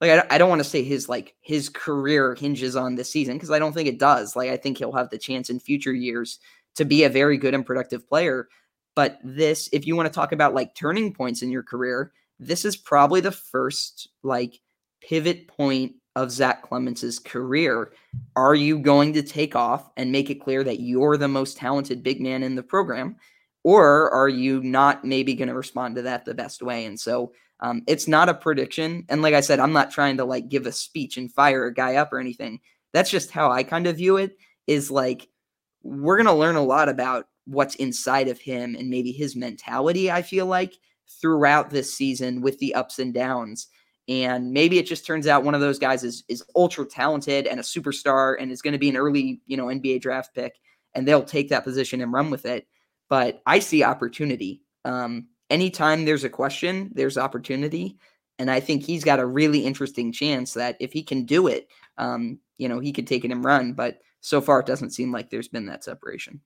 like 0.02 0.10
I, 0.10 0.34
I 0.34 0.38
don't 0.38 0.50
want 0.50 0.58
to 0.58 0.68
say 0.68 0.82
his 0.82 1.08
like 1.08 1.36
his 1.40 1.68
career 1.68 2.34
hinges 2.34 2.74
on 2.74 2.96
this 2.96 3.10
season 3.10 3.36
because 3.36 3.52
I 3.52 3.60
don't 3.60 3.72
think 3.72 3.88
it 3.88 4.00
does. 4.00 4.34
Like 4.34 4.50
I 4.50 4.56
think 4.56 4.76
he'll 4.76 4.92
have 4.92 5.10
the 5.10 5.16
chance 5.16 5.48
in 5.48 5.60
future 5.60 5.94
years 5.94 6.40
to 6.74 6.84
be 6.84 7.04
a 7.04 7.08
very 7.08 7.38
good 7.38 7.54
and 7.54 7.64
productive 7.64 8.06
player. 8.08 8.48
But 8.96 9.18
this, 9.22 9.70
if 9.72 9.86
you 9.86 9.96
want 9.96 10.08
to 10.08 10.14
talk 10.14 10.32
about 10.32 10.54
like 10.54 10.74
turning 10.74 11.14
points 11.14 11.40
in 11.40 11.52
your 11.52 11.62
career, 11.62 12.12
this 12.40 12.64
is 12.64 12.76
probably 12.76 13.20
the 13.20 13.30
first 13.30 14.08
like 14.24 14.60
pivot 15.00 15.46
point 15.46 15.94
of 16.16 16.32
Zach 16.32 16.68
Clements's 16.68 17.20
career. 17.20 17.92
Are 18.34 18.56
you 18.56 18.80
going 18.80 19.12
to 19.12 19.22
take 19.22 19.54
off 19.54 19.88
and 19.96 20.10
make 20.10 20.30
it 20.30 20.42
clear 20.42 20.64
that 20.64 20.80
you're 20.80 21.16
the 21.16 21.28
most 21.28 21.56
talented 21.56 22.02
big 22.02 22.20
man 22.20 22.42
in 22.42 22.56
the 22.56 22.62
program? 22.62 23.16
Or 23.64 24.10
are 24.10 24.28
you 24.28 24.60
not 24.64 25.04
maybe 25.04 25.34
going 25.34 25.48
to 25.48 25.54
respond 25.54 25.94
to 25.94 26.02
that 26.02 26.24
the 26.24 26.34
best 26.34 26.60
way? 26.60 26.84
And 26.86 26.98
so 26.98 27.32
um, 27.62 27.82
it's 27.86 28.08
not 28.08 28.28
a 28.28 28.34
prediction. 28.34 29.06
And 29.08 29.22
like 29.22 29.34
I 29.34 29.40
said, 29.40 29.60
I'm 29.60 29.72
not 29.72 29.92
trying 29.92 30.16
to 30.16 30.24
like 30.24 30.48
give 30.48 30.66
a 30.66 30.72
speech 30.72 31.16
and 31.16 31.32
fire 31.32 31.66
a 31.66 31.72
guy 31.72 31.94
up 31.94 32.12
or 32.12 32.18
anything. 32.18 32.60
That's 32.92 33.10
just 33.10 33.30
how 33.30 33.50
I 33.50 33.62
kind 33.62 33.86
of 33.86 33.96
view 33.96 34.16
it 34.16 34.36
is 34.66 34.90
like, 34.90 35.28
we're 35.84 36.16
going 36.16 36.26
to 36.26 36.32
learn 36.32 36.56
a 36.56 36.62
lot 36.62 36.88
about 36.88 37.28
what's 37.46 37.76
inside 37.76 38.28
of 38.28 38.38
him 38.38 38.74
and 38.74 38.90
maybe 38.90 39.12
his 39.12 39.36
mentality, 39.36 40.10
I 40.10 40.22
feel 40.22 40.46
like, 40.46 40.74
throughout 41.20 41.70
this 41.70 41.94
season 41.94 42.40
with 42.40 42.58
the 42.58 42.74
ups 42.74 42.98
and 42.98 43.14
downs. 43.14 43.68
And 44.08 44.52
maybe 44.52 44.78
it 44.78 44.86
just 44.86 45.06
turns 45.06 45.28
out 45.28 45.44
one 45.44 45.54
of 45.54 45.60
those 45.60 45.78
guys 45.78 46.02
is 46.02 46.24
is 46.28 46.42
ultra 46.56 46.84
talented 46.84 47.46
and 47.46 47.60
a 47.60 47.62
superstar 47.62 48.34
and 48.40 48.50
is 48.50 48.60
going 48.60 48.72
to 48.72 48.78
be 48.78 48.88
an 48.88 48.96
early, 48.96 49.40
you 49.46 49.56
know, 49.56 49.66
NBA 49.66 50.00
draft 50.00 50.34
pick, 50.34 50.54
and 50.94 51.06
they'll 51.06 51.22
take 51.22 51.48
that 51.50 51.62
position 51.62 52.00
and 52.00 52.12
run 52.12 52.28
with 52.28 52.44
it. 52.44 52.66
But 53.08 53.40
I 53.46 53.60
see 53.60 53.84
opportunity. 53.84 54.62
Um, 54.84 55.28
anytime 55.52 56.04
there's 56.04 56.24
a 56.24 56.30
question, 56.30 56.90
there's 56.94 57.18
opportunity. 57.18 57.98
And 58.38 58.50
I 58.50 58.58
think 58.58 58.82
he's 58.82 59.04
got 59.04 59.20
a 59.20 59.26
really 59.26 59.60
interesting 59.60 60.10
chance 60.10 60.54
that 60.54 60.76
if 60.80 60.92
he 60.92 61.02
can 61.02 61.24
do 61.24 61.46
it, 61.46 61.68
um, 61.98 62.40
you 62.56 62.68
know, 62.68 62.80
he 62.80 62.92
could 62.92 63.06
take 63.06 63.24
it 63.24 63.30
and 63.30 63.44
run. 63.44 63.74
But 63.74 63.98
so 64.22 64.40
far, 64.40 64.60
it 64.60 64.66
doesn't 64.66 64.90
seem 64.90 65.12
like 65.12 65.28
there's 65.30 65.48
been 65.48 65.66
that 65.66 65.84
separation. 65.84 66.40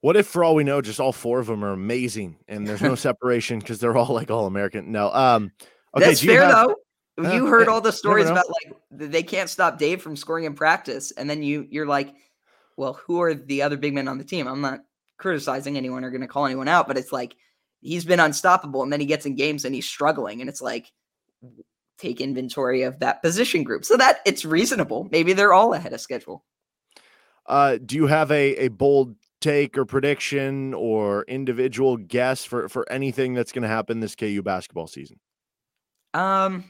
What 0.00 0.16
if, 0.16 0.26
for 0.26 0.42
all 0.42 0.54
we 0.54 0.64
know, 0.64 0.80
just 0.80 0.98
all 0.98 1.12
four 1.12 1.40
of 1.40 1.46
them 1.46 1.62
are 1.62 1.72
amazing 1.72 2.38
and 2.48 2.66
there's 2.66 2.80
no 2.80 2.94
separation 2.96 3.58
because 3.58 3.78
they're 3.78 3.96
all 3.96 4.14
like 4.14 4.30
all 4.30 4.46
American? 4.46 4.90
No. 4.90 5.12
Um, 5.12 5.52
okay, 5.94 6.06
That's 6.06 6.24
fair 6.24 6.42
have, 6.42 6.68
though. 6.68 6.76
Uh, 7.22 7.34
you 7.34 7.46
heard 7.46 7.68
all 7.68 7.82
the 7.82 7.92
stories 7.92 8.30
about 8.30 8.46
like 8.48 8.74
they 8.90 9.22
can't 9.22 9.50
stop 9.50 9.78
Dave 9.78 10.00
from 10.00 10.16
scoring 10.16 10.44
in 10.44 10.54
practice, 10.54 11.10
and 11.10 11.28
then 11.28 11.42
you 11.42 11.66
you're 11.68 11.86
like, 11.86 12.14
well, 12.78 12.94
who 12.94 13.20
are 13.20 13.34
the 13.34 13.60
other 13.60 13.76
big 13.76 13.92
men 13.92 14.08
on 14.08 14.16
the 14.16 14.24
team? 14.24 14.46
I'm 14.46 14.62
not 14.62 14.80
criticizing 15.18 15.76
anyone 15.76 16.02
or 16.02 16.10
going 16.10 16.22
to 16.22 16.26
call 16.26 16.46
anyone 16.46 16.68
out, 16.68 16.88
but 16.88 16.96
it's 16.96 17.12
like 17.12 17.36
he's 17.80 18.04
been 18.04 18.20
unstoppable, 18.20 18.82
and 18.82 18.92
then 18.92 19.00
he 19.00 19.06
gets 19.06 19.26
in 19.26 19.34
games 19.34 19.64
and 19.64 19.74
he's 19.74 19.88
struggling, 19.88 20.40
and 20.40 20.48
it's 20.48 20.62
like 20.62 20.90
take 21.98 22.20
inventory 22.20 22.82
of 22.82 22.98
that 23.00 23.22
position 23.22 23.62
group 23.62 23.84
so 23.84 23.96
that 23.96 24.20
it's 24.24 24.44
reasonable. 24.44 25.08
Maybe 25.12 25.32
they're 25.32 25.52
all 25.52 25.74
ahead 25.74 25.92
of 25.92 26.00
schedule. 26.00 26.44
Uh, 27.46 27.78
do 27.84 27.96
you 27.96 28.06
have 28.06 28.30
a 28.30 28.56
a 28.56 28.68
bold 28.68 29.16
take 29.40 29.78
or 29.78 29.84
prediction 29.84 30.74
or 30.74 31.24
individual 31.24 31.96
guess 31.96 32.44
for 32.44 32.68
for 32.68 32.90
anything 32.90 33.34
that's 33.34 33.52
going 33.52 33.62
to 33.62 33.68
happen 33.68 34.00
this 34.00 34.14
KU 34.14 34.42
basketball 34.42 34.86
season? 34.86 35.18
Um, 36.14 36.64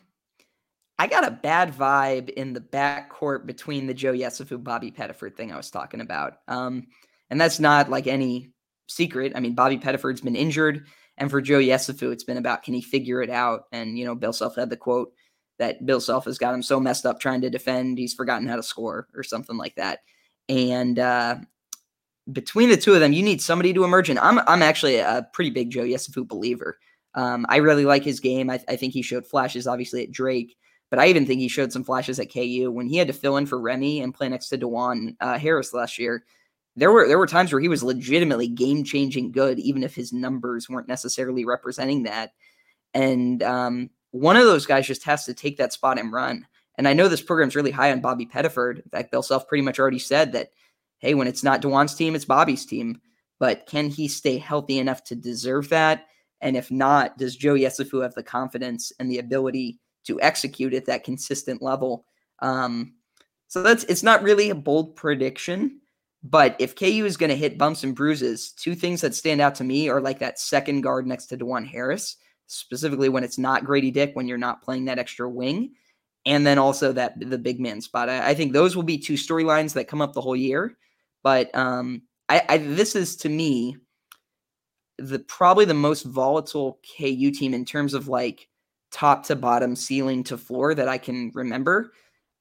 I 0.98 1.06
got 1.06 1.26
a 1.26 1.30
bad 1.30 1.74
vibe 1.74 2.28
in 2.28 2.52
the 2.52 2.60
backcourt 2.60 3.46
between 3.46 3.86
the 3.86 3.94
Joe 3.94 4.12
Yesufu 4.12 4.62
Bobby 4.62 4.90
Pettiford 4.90 5.34
thing 5.34 5.50
I 5.50 5.56
was 5.56 5.70
talking 5.70 6.00
about. 6.00 6.34
Um, 6.46 6.88
and 7.30 7.40
that's 7.40 7.58
not 7.58 7.88
like 7.88 8.06
any 8.06 8.52
secret. 8.86 9.32
I 9.34 9.40
mean, 9.40 9.54
Bobby 9.54 9.78
Pettiford's 9.78 10.20
been 10.20 10.36
injured, 10.36 10.86
and 11.20 11.30
for 11.30 11.42
Joe 11.42 11.58
Yesufu, 11.58 12.10
it's 12.12 12.24
been 12.24 12.38
about 12.38 12.62
can 12.62 12.74
he 12.74 12.80
figure 12.80 13.22
it 13.22 13.30
out? 13.30 13.64
And 13.70 13.98
you 13.98 14.06
know, 14.06 14.14
Bill 14.14 14.32
Self 14.32 14.56
had 14.56 14.70
the 14.70 14.76
quote 14.76 15.12
that 15.58 15.84
Bill 15.84 16.00
Self 16.00 16.24
has 16.24 16.38
got 16.38 16.54
him 16.54 16.62
so 16.62 16.80
messed 16.80 17.04
up 17.04 17.20
trying 17.20 17.42
to 17.42 17.50
defend, 17.50 17.98
he's 17.98 18.14
forgotten 18.14 18.48
how 18.48 18.56
to 18.56 18.62
score 18.62 19.06
or 19.14 19.22
something 19.22 19.58
like 19.58 19.74
that. 19.76 20.00
And 20.48 20.98
uh, 20.98 21.36
between 22.32 22.70
the 22.70 22.76
two 22.78 22.94
of 22.94 23.00
them, 23.00 23.12
you 23.12 23.22
need 23.22 23.42
somebody 23.42 23.74
to 23.74 23.84
emerge. 23.84 24.08
And 24.08 24.18
I'm 24.18 24.40
I'm 24.48 24.62
actually 24.62 24.96
a 24.96 25.28
pretty 25.34 25.50
big 25.50 25.70
Joe 25.70 25.84
Yesufu 25.84 26.26
believer. 26.26 26.78
Um, 27.14 27.44
I 27.48 27.56
really 27.56 27.84
like 27.84 28.02
his 28.02 28.18
game. 28.18 28.48
I, 28.48 28.60
I, 28.68 28.76
think 28.76 28.92
he 28.92 29.02
showed 29.02 29.26
flashes, 29.26 29.66
obviously 29.66 30.04
at 30.04 30.12
Drake, 30.12 30.56
but 30.90 31.00
I 31.00 31.08
even 31.08 31.26
think 31.26 31.40
he 31.40 31.48
showed 31.48 31.72
some 31.72 31.82
flashes 31.82 32.20
at 32.20 32.32
KU 32.32 32.70
when 32.70 32.86
he 32.86 32.98
had 32.98 33.08
to 33.08 33.12
fill 33.12 33.36
in 33.36 33.46
for 33.46 33.60
Remy 33.60 34.00
and 34.00 34.14
play 34.14 34.28
next 34.28 34.48
to 34.50 34.58
Dajuan 34.58 35.16
uh, 35.20 35.36
Harris 35.36 35.74
last 35.74 35.98
year. 35.98 36.24
There 36.76 36.92
were 36.92 37.08
there 37.08 37.18
were 37.18 37.26
times 37.26 37.52
where 37.52 37.60
he 37.60 37.68
was 37.68 37.82
legitimately 37.82 38.48
game 38.48 38.84
changing 38.84 39.32
good, 39.32 39.58
even 39.58 39.82
if 39.82 39.94
his 39.94 40.12
numbers 40.12 40.68
weren't 40.68 40.88
necessarily 40.88 41.44
representing 41.44 42.04
that. 42.04 42.32
And 42.94 43.42
um, 43.42 43.90
one 44.12 44.36
of 44.36 44.44
those 44.44 44.66
guys 44.66 44.86
just 44.86 45.04
has 45.04 45.24
to 45.24 45.34
take 45.34 45.56
that 45.58 45.72
spot 45.72 45.98
and 45.98 46.12
run. 46.12 46.46
And 46.78 46.88
I 46.88 46.92
know 46.92 47.08
this 47.08 47.22
program's 47.22 47.56
really 47.56 47.70
high 47.70 47.92
on 47.92 48.00
Bobby 48.00 48.26
Pettiford. 48.26 48.76
In 48.76 48.90
fact, 48.90 49.10
Bill 49.10 49.22
Self 49.22 49.46
pretty 49.48 49.62
much 49.62 49.78
already 49.78 49.98
said 49.98 50.32
that 50.32 50.50
hey, 51.00 51.14
when 51.14 51.26
it's 51.26 51.42
not 51.42 51.62
Dajuan's 51.62 51.94
team, 51.94 52.14
it's 52.14 52.24
Bobby's 52.24 52.64
team. 52.64 53.00
But 53.38 53.66
can 53.66 53.88
he 53.88 54.06
stay 54.06 54.36
healthy 54.36 54.78
enough 54.78 55.02
to 55.04 55.16
deserve 55.16 55.70
that? 55.70 56.06
And 56.40 56.56
if 56.56 56.70
not, 56.70 57.18
does 57.18 57.36
Joe 57.36 57.54
Yesufu 57.54 58.02
have 58.02 58.14
the 58.14 58.22
confidence 58.22 58.92
and 58.98 59.10
the 59.10 59.18
ability 59.18 59.78
to 60.04 60.20
execute 60.20 60.74
at 60.74 60.86
that 60.86 61.04
consistent 61.04 61.62
level? 61.62 62.04
Um, 62.40 62.94
so 63.48 63.62
that's 63.62 63.84
it's 63.84 64.02
not 64.02 64.22
really 64.22 64.50
a 64.50 64.54
bold 64.54 64.94
prediction, 64.94 65.80
but 66.22 66.56
if 66.58 66.76
KU 66.76 67.04
is 67.06 67.16
going 67.16 67.30
to 67.30 67.36
hit 67.36 67.58
bumps 67.58 67.82
and 67.82 67.94
bruises, 67.94 68.52
two 68.52 68.74
things 68.74 69.00
that 69.00 69.14
stand 69.14 69.40
out 69.40 69.54
to 69.56 69.64
me 69.64 69.88
are 69.88 70.00
like 70.00 70.18
that 70.18 70.38
second 70.38 70.82
guard 70.82 71.06
next 71.06 71.26
to 71.26 71.38
Dajuan 71.38 71.66
Harris, 71.66 72.16
specifically 72.46 73.08
when 73.08 73.24
it's 73.24 73.38
not 73.38 73.64
Grady 73.64 73.90
Dick, 73.90 74.10
when 74.14 74.28
you're 74.28 74.38
not 74.38 74.62
playing 74.62 74.84
that 74.86 74.98
extra 74.98 75.28
wing, 75.28 75.72
and 76.26 76.46
then 76.46 76.58
also 76.58 76.92
that 76.92 77.18
the 77.18 77.38
big 77.38 77.58
man 77.58 77.80
spot. 77.80 78.10
I, 78.10 78.30
I 78.30 78.34
think 78.34 78.52
those 78.52 78.76
will 78.76 78.82
be 78.82 78.98
two 78.98 79.14
storylines 79.14 79.72
that 79.74 79.88
come 79.88 80.02
up 80.02 80.12
the 80.12 80.20
whole 80.20 80.36
year. 80.36 80.76
But 81.22 81.54
um, 81.54 82.02
I, 82.28 82.42
I 82.48 82.58
this 82.58 82.94
is 82.94 83.16
to 83.16 83.28
me 83.28 83.76
the 84.98 85.18
probably 85.20 85.64
the 85.64 85.74
most 85.74 86.02
volatile 86.02 86.78
KU 86.98 87.30
team 87.30 87.54
in 87.54 87.64
terms 87.64 87.94
of 87.94 88.08
like 88.08 88.48
top 88.90 89.24
to 89.26 89.36
bottom, 89.36 89.74
ceiling 89.74 90.22
to 90.24 90.36
floor 90.36 90.74
that 90.74 90.88
I 90.88 90.98
can 90.98 91.30
remember. 91.34 91.92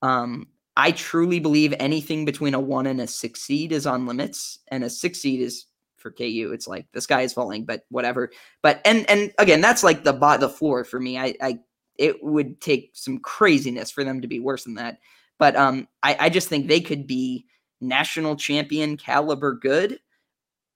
Um, 0.01 0.47
I 0.79 0.93
truly 0.93 1.41
believe 1.41 1.73
anything 1.77 2.23
between 2.23 2.53
a 2.53 2.59
one 2.59 2.87
and 2.87 3.01
a 3.01 3.07
six 3.07 3.41
seed 3.41 3.73
is 3.73 3.85
on 3.85 4.07
limits, 4.07 4.59
and 4.69 4.81
a 4.81 4.89
six 4.89 5.19
seed 5.19 5.41
is 5.41 5.65
for 5.97 6.09
KU. 6.09 6.51
It's 6.53 6.69
like 6.69 6.87
the 6.93 7.01
sky 7.01 7.23
is 7.23 7.33
falling, 7.33 7.65
but 7.65 7.83
whatever. 7.89 8.31
But 8.61 8.79
and 8.85 9.07
and 9.09 9.33
again, 9.39 9.59
that's 9.59 9.83
like 9.83 10.05
the 10.05 10.13
bot 10.13 10.39
the 10.39 10.47
floor 10.47 10.85
for 10.85 10.97
me. 10.97 11.17
I 11.17 11.35
I 11.41 11.59
it 11.97 12.23
would 12.23 12.61
take 12.61 12.91
some 12.93 13.19
craziness 13.19 13.91
for 13.91 14.05
them 14.05 14.21
to 14.21 14.27
be 14.29 14.39
worse 14.39 14.63
than 14.63 14.75
that. 14.75 14.99
But 15.37 15.57
um, 15.57 15.89
I 16.01 16.15
I 16.17 16.29
just 16.29 16.47
think 16.47 16.67
they 16.69 16.79
could 16.79 17.05
be 17.05 17.45
national 17.81 18.37
champion 18.37 18.95
caliber 18.95 19.55
good, 19.55 19.99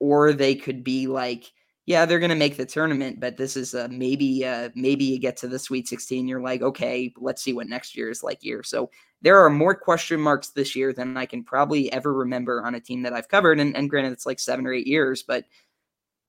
or 0.01 0.33
they 0.33 0.53
could 0.55 0.83
be 0.83 1.07
like, 1.07 1.49
yeah, 1.85 2.05
they're 2.05 2.19
gonna 2.19 2.35
make 2.35 2.57
the 2.57 2.65
tournament, 2.65 3.21
but 3.21 3.37
this 3.37 3.55
is 3.55 3.73
a 3.73 3.87
maybe 3.87 4.45
uh 4.45 4.67
maybe 4.75 5.05
you 5.05 5.17
get 5.17 5.37
to 5.37 5.47
the 5.47 5.59
Sweet 5.59 5.87
16, 5.87 6.27
you're 6.27 6.41
like, 6.41 6.61
okay, 6.61 7.13
let's 7.17 7.41
see 7.41 7.53
what 7.53 7.69
next 7.69 7.95
year 7.95 8.09
is 8.09 8.21
like 8.21 8.43
year. 8.43 8.63
So 8.63 8.89
there 9.23 9.43
are 9.43 9.49
more 9.49 9.73
question 9.73 10.19
marks 10.19 10.49
this 10.49 10.75
year 10.75 10.93
than 10.93 11.17
I 11.17 11.25
can 11.25 11.43
probably 11.43 11.91
ever 11.91 12.13
remember 12.13 12.63
on 12.63 12.75
a 12.75 12.79
team 12.79 13.03
that 13.03 13.13
I've 13.13 13.29
covered. 13.29 13.59
And, 13.59 13.75
and 13.75 13.89
granted, 13.89 14.11
it's 14.11 14.25
like 14.25 14.39
seven 14.39 14.67
or 14.67 14.73
eight 14.73 14.85
years, 14.85 15.23
but 15.23 15.45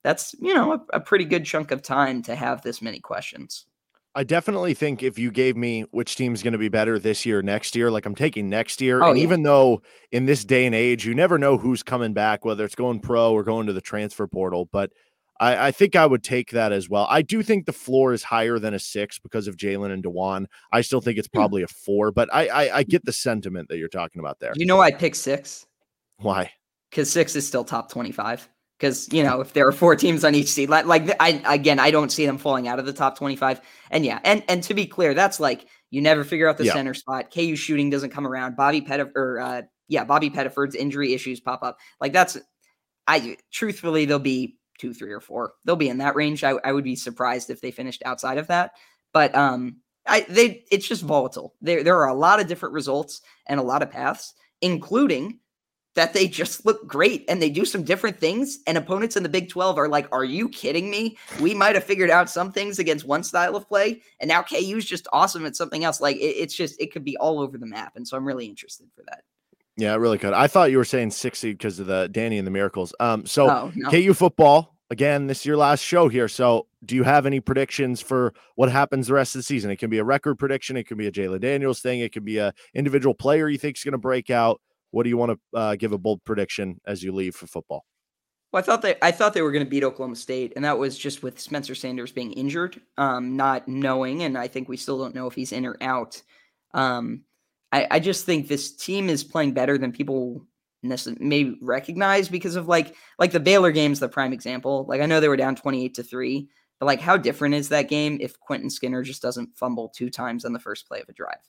that's 0.03 0.33
you 0.39 0.53
know 0.53 0.73
a, 0.73 0.97
a 0.97 0.99
pretty 0.99 1.25
good 1.25 1.45
chunk 1.45 1.71
of 1.71 1.81
time 1.81 2.21
to 2.23 2.35
have 2.35 2.61
this 2.61 2.81
many 2.81 2.99
questions. 2.99 3.65
I 4.17 4.23
definitely 4.23 4.73
think 4.73 5.03
if 5.03 5.19
you 5.19 5.29
gave 5.29 5.57
me 5.57 5.81
which 5.91 6.15
team's 6.15 6.41
going 6.41 6.53
to 6.53 6.57
be 6.57 6.69
better 6.69 6.97
this 6.97 7.25
year, 7.25 7.41
next 7.41 7.75
year, 7.75 7.91
like 7.91 8.05
I'm 8.05 8.15
taking 8.15 8.49
next 8.49 8.79
year. 8.79 9.03
Oh, 9.03 9.09
and 9.09 9.17
yeah. 9.17 9.23
even 9.23 9.43
though 9.43 9.81
in 10.13 10.25
this 10.25 10.45
day 10.45 10.65
and 10.65 10.73
age, 10.73 11.05
you 11.05 11.13
never 11.13 11.37
know 11.37 11.57
who's 11.57 11.83
coming 11.83 12.13
back, 12.13 12.45
whether 12.45 12.63
it's 12.63 12.75
going 12.75 13.01
pro 13.01 13.33
or 13.33 13.43
going 13.43 13.67
to 13.67 13.73
the 13.73 13.81
transfer 13.81 14.25
portal, 14.25 14.69
but 14.71 14.91
I, 15.39 15.67
I 15.67 15.71
think 15.71 15.95
I 15.95 16.05
would 16.05 16.23
take 16.23 16.51
that 16.51 16.71
as 16.71 16.89
well. 16.89 17.07
I 17.09 17.21
do 17.21 17.43
think 17.43 17.65
the 17.65 17.73
floor 17.73 18.13
is 18.13 18.23
higher 18.23 18.57
than 18.59 18.73
a 18.73 18.79
six 18.79 19.19
because 19.19 19.47
of 19.47 19.57
Jalen 19.57 19.91
and 19.91 20.03
Dajuan. 20.03 20.45
I 20.71 20.81
still 20.81 21.01
think 21.01 21.17
it's 21.17 21.27
hmm. 21.27 21.37
probably 21.37 21.63
a 21.63 21.67
four, 21.67 22.11
but 22.11 22.29
I, 22.33 22.47
I, 22.47 22.77
I 22.77 22.83
get 22.83 23.05
the 23.05 23.13
sentiment 23.13 23.69
that 23.69 23.77
you're 23.77 23.89
talking 23.89 24.19
about 24.19 24.39
there. 24.39 24.53
You 24.55 24.65
know, 24.65 24.79
I 24.79 24.91
pick 24.91 25.15
six. 25.15 25.65
Why? 26.17 26.51
Because 26.89 27.11
six 27.11 27.35
is 27.35 27.45
still 27.45 27.65
top 27.65 27.91
25 27.91 28.47
because 28.77 29.11
you 29.11 29.23
know 29.23 29.41
if 29.41 29.53
there 29.53 29.67
are 29.67 29.71
four 29.71 29.95
teams 29.95 30.23
on 30.23 30.35
each 30.35 30.49
seed 30.49 30.69
like, 30.69 30.85
like 30.85 31.15
i 31.19 31.41
again 31.45 31.79
i 31.79 31.91
don't 31.91 32.11
see 32.11 32.25
them 32.25 32.37
falling 32.37 32.67
out 32.67 32.79
of 32.79 32.85
the 32.85 32.93
top 32.93 33.17
25 33.17 33.61
and 33.91 34.05
yeah 34.05 34.19
and 34.23 34.43
and 34.47 34.63
to 34.63 34.73
be 34.73 34.85
clear 34.85 35.13
that's 35.13 35.39
like 35.39 35.67
you 35.91 36.01
never 36.01 36.23
figure 36.23 36.47
out 36.47 36.57
the 36.57 36.65
yeah. 36.65 36.73
center 36.73 36.93
spot 36.93 37.33
ku 37.33 37.55
shooting 37.55 37.89
doesn't 37.89 38.09
come 38.09 38.27
around 38.27 38.55
bobby 38.55 38.81
pettiford 38.81 39.15
or 39.15 39.39
uh, 39.39 39.61
yeah 39.87 40.03
bobby 40.03 40.29
pettiford's 40.29 40.75
injury 40.75 41.13
issues 41.13 41.39
pop 41.39 41.63
up 41.63 41.77
like 42.01 42.11
that's 42.11 42.37
i 43.07 43.37
truthfully 43.51 44.05
they'll 44.05 44.19
be 44.19 44.57
two 44.77 44.93
three 44.93 45.11
or 45.11 45.19
four 45.19 45.53
they'll 45.63 45.75
be 45.75 45.89
in 45.89 45.97
that 45.97 46.15
range 46.15 46.43
i, 46.43 46.51
I 46.63 46.71
would 46.71 46.83
be 46.83 46.95
surprised 46.95 47.49
if 47.49 47.61
they 47.61 47.71
finished 47.71 48.03
outside 48.05 48.37
of 48.37 48.47
that 48.47 48.71
but 49.13 49.33
um 49.35 49.77
i 50.05 50.25
they 50.29 50.63
it's 50.71 50.87
just 50.87 51.03
volatile 51.03 51.53
there 51.61 51.83
there 51.83 51.97
are 51.97 52.09
a 52.09 52.13
lot 52.13 52.39
of 52.39 52.47
different 52.47 52.73
results 52.73 53.21
and 53.47 53.59
a 53.59 53.63
lot 53.63 53.81
of 53.81 53.91
paths 53.91 54.33
including 54.61 55.39
that 55.95 56.13
they 56.13 56.27
just 56.27 56.65
look 56.65 56.85
great 56.85 57.25
and 57.27 57.41
they 57.41 57.49
do 57.49 57.65
some 57.65 57.83
different 57.83 58.19
things. 58.19 58.59
And 58.67 58.77
opponents 58.77 59.15
in 59.15 59.23
the 59.23 59.29
Big 59.29 59.49
12 59.49 59.77
are 59.77 59.87
like, 59.87 60.07
Are 60.11 60.25
you 60.25 60.47
kidding 60.49 60.89
me? 60.89 61.17
We 61.41 61.53
might 61.53 61.75
have 61.75 61.83
figured 61.83 62.09
out 62.09 62.29
some 62.29 62.51
things 62.51 62.79
against 62.79 63.07
one 63.07 63.23
style 63.23 63.55
of 63.55 63.67
play. 63.67 64.01
And 64.19 64.27
now 64.27 64.43
KU 64.43 64.77
is 64.77 64.85
just 64.85 65.07
awesome 65.11 65.45
at 65.45 65.55
something 65.55 65.83
else. 65.83 66.01
Like 66.01 66.17
it, 66.17 66.19
it's 66.19 66.53
just, 66.53 66.79
it 66.79 66.91
could 66.91 67.03
be 67.03 67.17
all 67.17 67.39
over 67.39 67.57
the 67.57 67.65
map. 67.65 67.95
And 67.95 68.07
so 68.07 68.15
I'm 68.15 68.27
really 68.27 68.45
interested 68.45 68.87
for 68.93 69.03
that. 69.07 69.23
Yeah, 69.77 69.93
it 69.93 69.97
really 69.97 70.17
could. 70.17 70.33
I 70.33 70.47
thought 70.47 70.71
you 70.71 70.77
were 70.77 70.85
saying 70.85 71.11
60 71.11 71.51
because 71.51 71.79
of 71.79 71.87
the 71.87 72.07
Danny 72.07 72.37
and 72.37 72.47
the 72.47 72.51
Miracles. 72.51 72.93
Um, 72.99 73.25
so 73.25 73.49
oh, 73.49 73.71
no. 73.75 73.89
KU 73.89 74.13
football 74.13 74.75
again, 74.89 75.27
this 75.27 75.39
is 75.39 75.45
your 75.45 75.57
last 75.57 75.81
show 75.81 76.07
here. 76.07 76.27
So, 76.27 76.67
do 76.83 76.95
you 76.95 77.03
have 77.03 77.25
any 77.25 77.39
predictions 77.39 78.01
for 78.01 78.33
what 78.55 78.71
happens 78.71 79.07
the 79.07 79.13
rest 79.13 79.35
of 79.35 79.39
the 79.39 79.43
season? 79.43 79.71
It 79.71 79.77
can 79.77 79.89
be 79.89 79.97
a 79.97 80.03
record 80.03 80.35
prediction, 80.35 80.77
it 80.77 80.87
can 80.87 80.97
be 80.97 81.07
a 81.07 81.11
Jalon 81.11 81.41
Daniels 81.41 81.81
thing, 81.81 81.99
it 81.99 82.11
can 82.11 82.23
be 82.23 82.37
a 82.37 82.53
individual 82.73 83.13
player 83.13 83.49
you 83.49 83.57
think 83.57 83.77
is 83.77 83.83
going 83.83 83.93
to 83.93 83.97
break 83.97 84.29
out. 84.29 84.61
What 84.91 85.03
do 85.03 85.09
you 85.09 85.17
want 85.17 85.33
to 85.33 85.57
uh, 85.57 85.75
give 85.75 85.91
a 85.91 85.97
bold 85.97 86.23
prediction 86.23 86.79
as 86.85 87.03
you 87.03 87.11
leave 87.11 87.35
for 87.35 87.47
football? 87.47 87.85
Well, 88.51 88.61
I 88.61 88.65
thought 88.65 88.81
they 88.81 88.95
I 89.01 89.11
thought 89.11 89.33
they 89.33 89.41
were 89.41 89.51
going 89.51 89.65
to 89.65 89.69
beat 89.69 89.83
Oklahoma 89.83 90.15
State, 90.15 90.53
and 90.55 90.63
that 90.63 90.77
was 90.77 90.97
just 90.97 91.23
with 91.23 91.39
Spencer 91.39 91.75
Sanders 91.75 92.11
being 92.11 92.31
injured, 92.33 92.79
um, 92.97 93.35
not 93.35 93.67
knowing, 93.67 94.23
and 94.23 94.37
I 94.37 94.47
think 94.47 94.69
we 94.69 94.77
still 94.77 94.97
don't 94.97 95.15
know 95.15 95.27
if 95.27 95.33
he's 95.33 95.51
in 95.51 95.65
or 95.65 95.75
out. 95.81 96.21
Um, 96.73 97.24
I, 97.75 97.87
I 97.91 97.99
just 97.99 98.25
think 98.25 98.47
this 98.47 98.73
team 98.73 99.09
is 99.09 99.25
playing 99.25 99.51
better 99.51 99.77
than 99.77 99.91
people 99.91 100.45
may 100.81 101.55
recognize 101.61 102.29
because 102.29 102.55
of 102.55 102.69
like 102.69 102.95
like 103.19 103.31
the 103.31 103.39
Baylor 103.39 103.71
game's 103.71 103.99
the 103.99 104.07
prime 104.07 104.31
example. 104.31 104.85
Like 104.87 105.01
I 105.01 105.05
know 105.05 105.19
they 105.19 105.27
were 105.27 105.35
down 105.35 105.57
28 105.57 105.93
to 105.95 106.03
3, 106.03 106.47
but 106.79 106.85
like 106.85 107.01
how 107.01 107.17
different 107.17 107.55
is 107.55 107.69
that 107.69 107.89
game 107.89 108.17
if 108.21 108.39
Quentin 108.39 108.69
Skinner 108.69 109.03
just 109.03 109.21
doesn't 109.21 109.57
fumble 109.57 109.89
two 109.89 110.09
times 110.09 110.45
on 110.45 110.53
the 110.53 110.59
first 110.59 110.87
play 110.87 111.01
of 111.01 111.09
a 111.09 111.13
drive? 111.13 111.41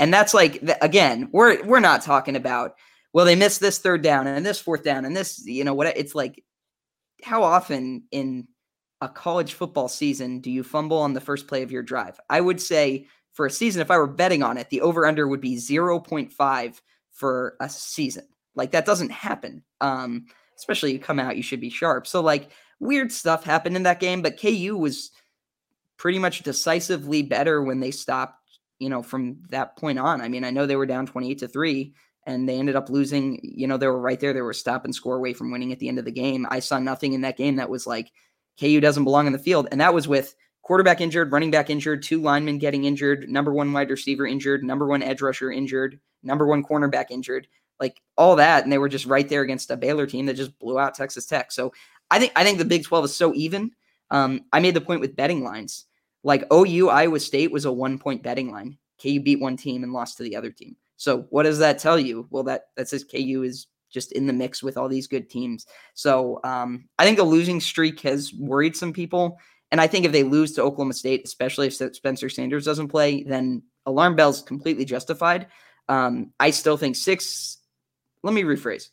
And 0.00 0.12
that's 0.12 0.34
like 0.34 0.60
again, 0.82 1.28
we're 1.30 1.62
we're 1.64 1.78
not 1.78 2.02
talking 2.02 2.34
about 2.34 2.74
well 3.12 3.24
they 3.24 3.36
missed 3.36 3.60
this 3.60 3.78
third 3.78 4.02
down 4.02 4.26
and 4.26 4.44
this 4.44 4.60
fourth 4.60 4.82
down 4.82 5.04
and 5.04 5.16
this 5.16 5.44
you 5.46 5.62
know 5.62 5.74
what 5.74 5.96
it's 5.96 6.16
like 6.16 6.42
how 7.22 7.44
often 7.44 8.02
in 8.10 8.48
a 9.02 9.08
college 9.08 9.54
football 9.54 9.88
season 9.88 10.40
do 10.40 10.50
you 10.50 10.64
fumble 10.64 10.98
on 10.98 11.12
the 11.12 11.20
first 11.20 11.46
play 11.46 11.62
of 11.62 11.70
your 11.70 11.82
drive? 11.82 12.18
I 12.28 12.40
would 12.40 12.60
say 12.60 13.06
for 13.40 13.46
a 13.46 13.50
season 13.50 13.80
if 13.80 13.90
I 13.90 13.96
were 13.96 14.06
betting 14.06 14.42
on 14.42 14.58
it, 14.58 14.68
the 14.68 14.82
over 14.82 15.06
under 15.06 15.26
would 15.26 15.40
be 15.40 15.56
0.5 15.56 16.80
for 17.10 17.56
a 17.58 17.70
season. 17.70 18.26
Like 18.54 18.72
that 18.72 18.84
doesn't 18.84 19.12
happen. 19.12 19.62
Um, 19.80 20.26
especially 20.58 20.92
you 20.92 20.98
come 20.98 21.18
out, 21.18 21.38
you 21.38 21.42
should 21.42 21.58
be 21.58 21.70
sharp. 21.70 22.06
So 22.06 22.20
like 22.20 22.50
weird 22.80 23.10
stuff 23.10 23.42
happened 23.42 23.76
in 23.76 23.84
that 23.84 23.98
game, 23.98 24.20
but 24.20 24.38
KU 24.38 24.76
was 24.76 25.10
pretty 25.96 26.18
much 26.18 26.42
decisively 26.42 27.22
better 27.22 27.62
when 27.62 27.80
they 27.80 27.90
stopped, 27.90 28.58
you 28.78 28.90
know, 28.90 29.02
from 29.02 29.38
that 29.48 29.74
point 29.78 29.98
on. 29.98 30.20
I 30.20 30.28
mean, 30.28 30.44
I 30.44 30.50
know 30.50 30.66
they 30.66 30.76
were 30.76 30.84
down 30.84 31.06
28 31.06 31.38
to 31.38 31.48
3 31.48 31.94
and 32.26 32.46
they 32.46 32.58
ended 32.58 32.76
up 32.76 32.90
losing, 32.90 33.40
you 33.42 33.66
know, 33.66 33.78
they 33.78 33.86
were 33.86 33.98
right 33.98 34.20
there. 34.20 34.34
They 34.34 34.42
were 34.42 34.52
stop 34.52 34.84
and 34.84 34.94
score 34.94 35.16
away 35.16 35.32
from 35.32 35.50
winning 35.50 35.72
at 35.72 35.78
the 35.78 35.88
end 35.88 35.98
of 35.98 36.04
the 36.04 36.12
game. 36.12 36.46
I 36.50 36.60
saw 36.60 36.78
nothing 36.78 37.14
in 37.14 37.22
that 37.22 37.38
game 37.38 37.56
that 37.56 37.70
was 37.70 37.86
like 37.86 38.12
KU 38.60 38.82
doesn't 38.82 39.04
belong 39.04 39.26
in 39.26 39.32
the 39.32 39.38
field. 39.38 39.66
And 39.72 39.80
that 39.80 39.94
was 39.94 40.06
with 40.06 40.34
quarterback 40.62 41.00
injured, 41.00 41.32
running 41.32 41.50
back 41.50 41.70
injured, 41.70 42.02
two 42.02 42.20
linemen 42.20 42.58
getting 42.58 42.84
injured, 42.84 43.28
number 43.28 43.52
one 43.52 43.72
wide 43.72 43.90
receiver 43.90 44.26
injured, 44.26 44.62
number 44.62 44.86
one 44.86 45.02
edge 45.02 45.20
rusher 45.20 45.50
injured, 45.50 45.98
number 46.22 46.46
one 46.46 46.64
cornerback 46.64 47.06
injured 47.10 47.46
like 47.80 48.00
all 48.16 48.36
that, 48.36 48.62
and 48.62 48.72
they 48.72 48.78
were 48.78 48.88
just 48.88 49.06
right 49.06 49.28
there 49.28 49.40
against 49.40 49.70
a 49.70 49.76
Baylor 49.76 50.06
team 50.06 50.26
that 50.26 50.36
just 50.36 50.56
blew 50.58 50.78
out 50.78 50.94
Texas 50.94 51.26
Tech. 51.26 51.50
So 51.50 51.72
I 52.10 52.18
think 52.18 52.32
I 52.36 52.44
think 52.44 52.58
the 52.58 52.64
Big 52.64 52.84
12 52.84 53.06
is 53.06 53.16
so 53.16 53.34
even. 53.34 53.72
Um, 54.10 54.42
I 54.52 54.60
made 54.60 54.74
the 54.74 54.80
point 54.80 55.00
with 55.00 55.16
betting 55.16 55.42
lines. 55.42 55.86
Like 56.22 56.44
OU 56.52 56.90
Iowa 56.90 57.18
State 57.18 57.50
was 57.50 57.64
a 57.64 57.72
one 57.72 57.98
point 57.98 58.22
betting 58.22 58.52
line. 58.52 58.76
KU 59.02 59.20
beat 59.20 59.40
one 59.40 59.56
team 59.56 59.82
and 59.82 59.92
lost 59.92 60.18
to 60.18 60.22
the 60.22 60.36
other 60.36 60.50
team. 60.50 60.76
So 60.98 61.26
what 61.30 61.44
does 61.44 61.58
that 61.60 61.78
tell 61.78 61.98
you? 61.98 62.28
Well, 62.30 62.42
that 62.44 62.66
that 62.76 62.88
says 62.88 63.04
KU 63.04 63.42
is 63.42 63.66
just 63.90 64.12
in 64.12 64.26
the 64.26 64.32
mix 64.32 64.62
with 64.62 64.76
all 64.76 64.88
these 64.88 65.08
good 65.08 65.30
teams. 65.30 65.66
So 65.94 66.38
um, 66.44 66.84
I 66.98 67.04
think 67.04 67.16
the 67.16 67.24
losing 67.24 67.60
streak 67.60 68.00
has 68.00 68.32
worried 68.34 68.76
some 68.76 68.92
people. 68.92 69.38
And 69.72 69.80
I 69.80 69.86
think 69.86 70.04
if 70.04 70.12
they 70.12 70.24
lose 70.24 70.52
to 70.52 70.62
Oklahoma 70.62 70.94
State, 70.94 71.22
especially 71.24 71.68
if 71.68 71.74
Spencer 71.74 72.28
Sanders 72.28 72.64
doesn't 72.64 72.88
play, 72.88 73.22
then 73.22 73.62
alarm 73.86 74.16
bells 74.16 74.42
completely 74.42 74.84
justified. 74.84 75.46
Um, 75.88 76.32
I 76.40 76.50
still 76.50 76.76
think 76.76 76.96
six 76.96 77.58
let 78.22 78.34
me 78.34 78.42
rephrase. 78.42 78.88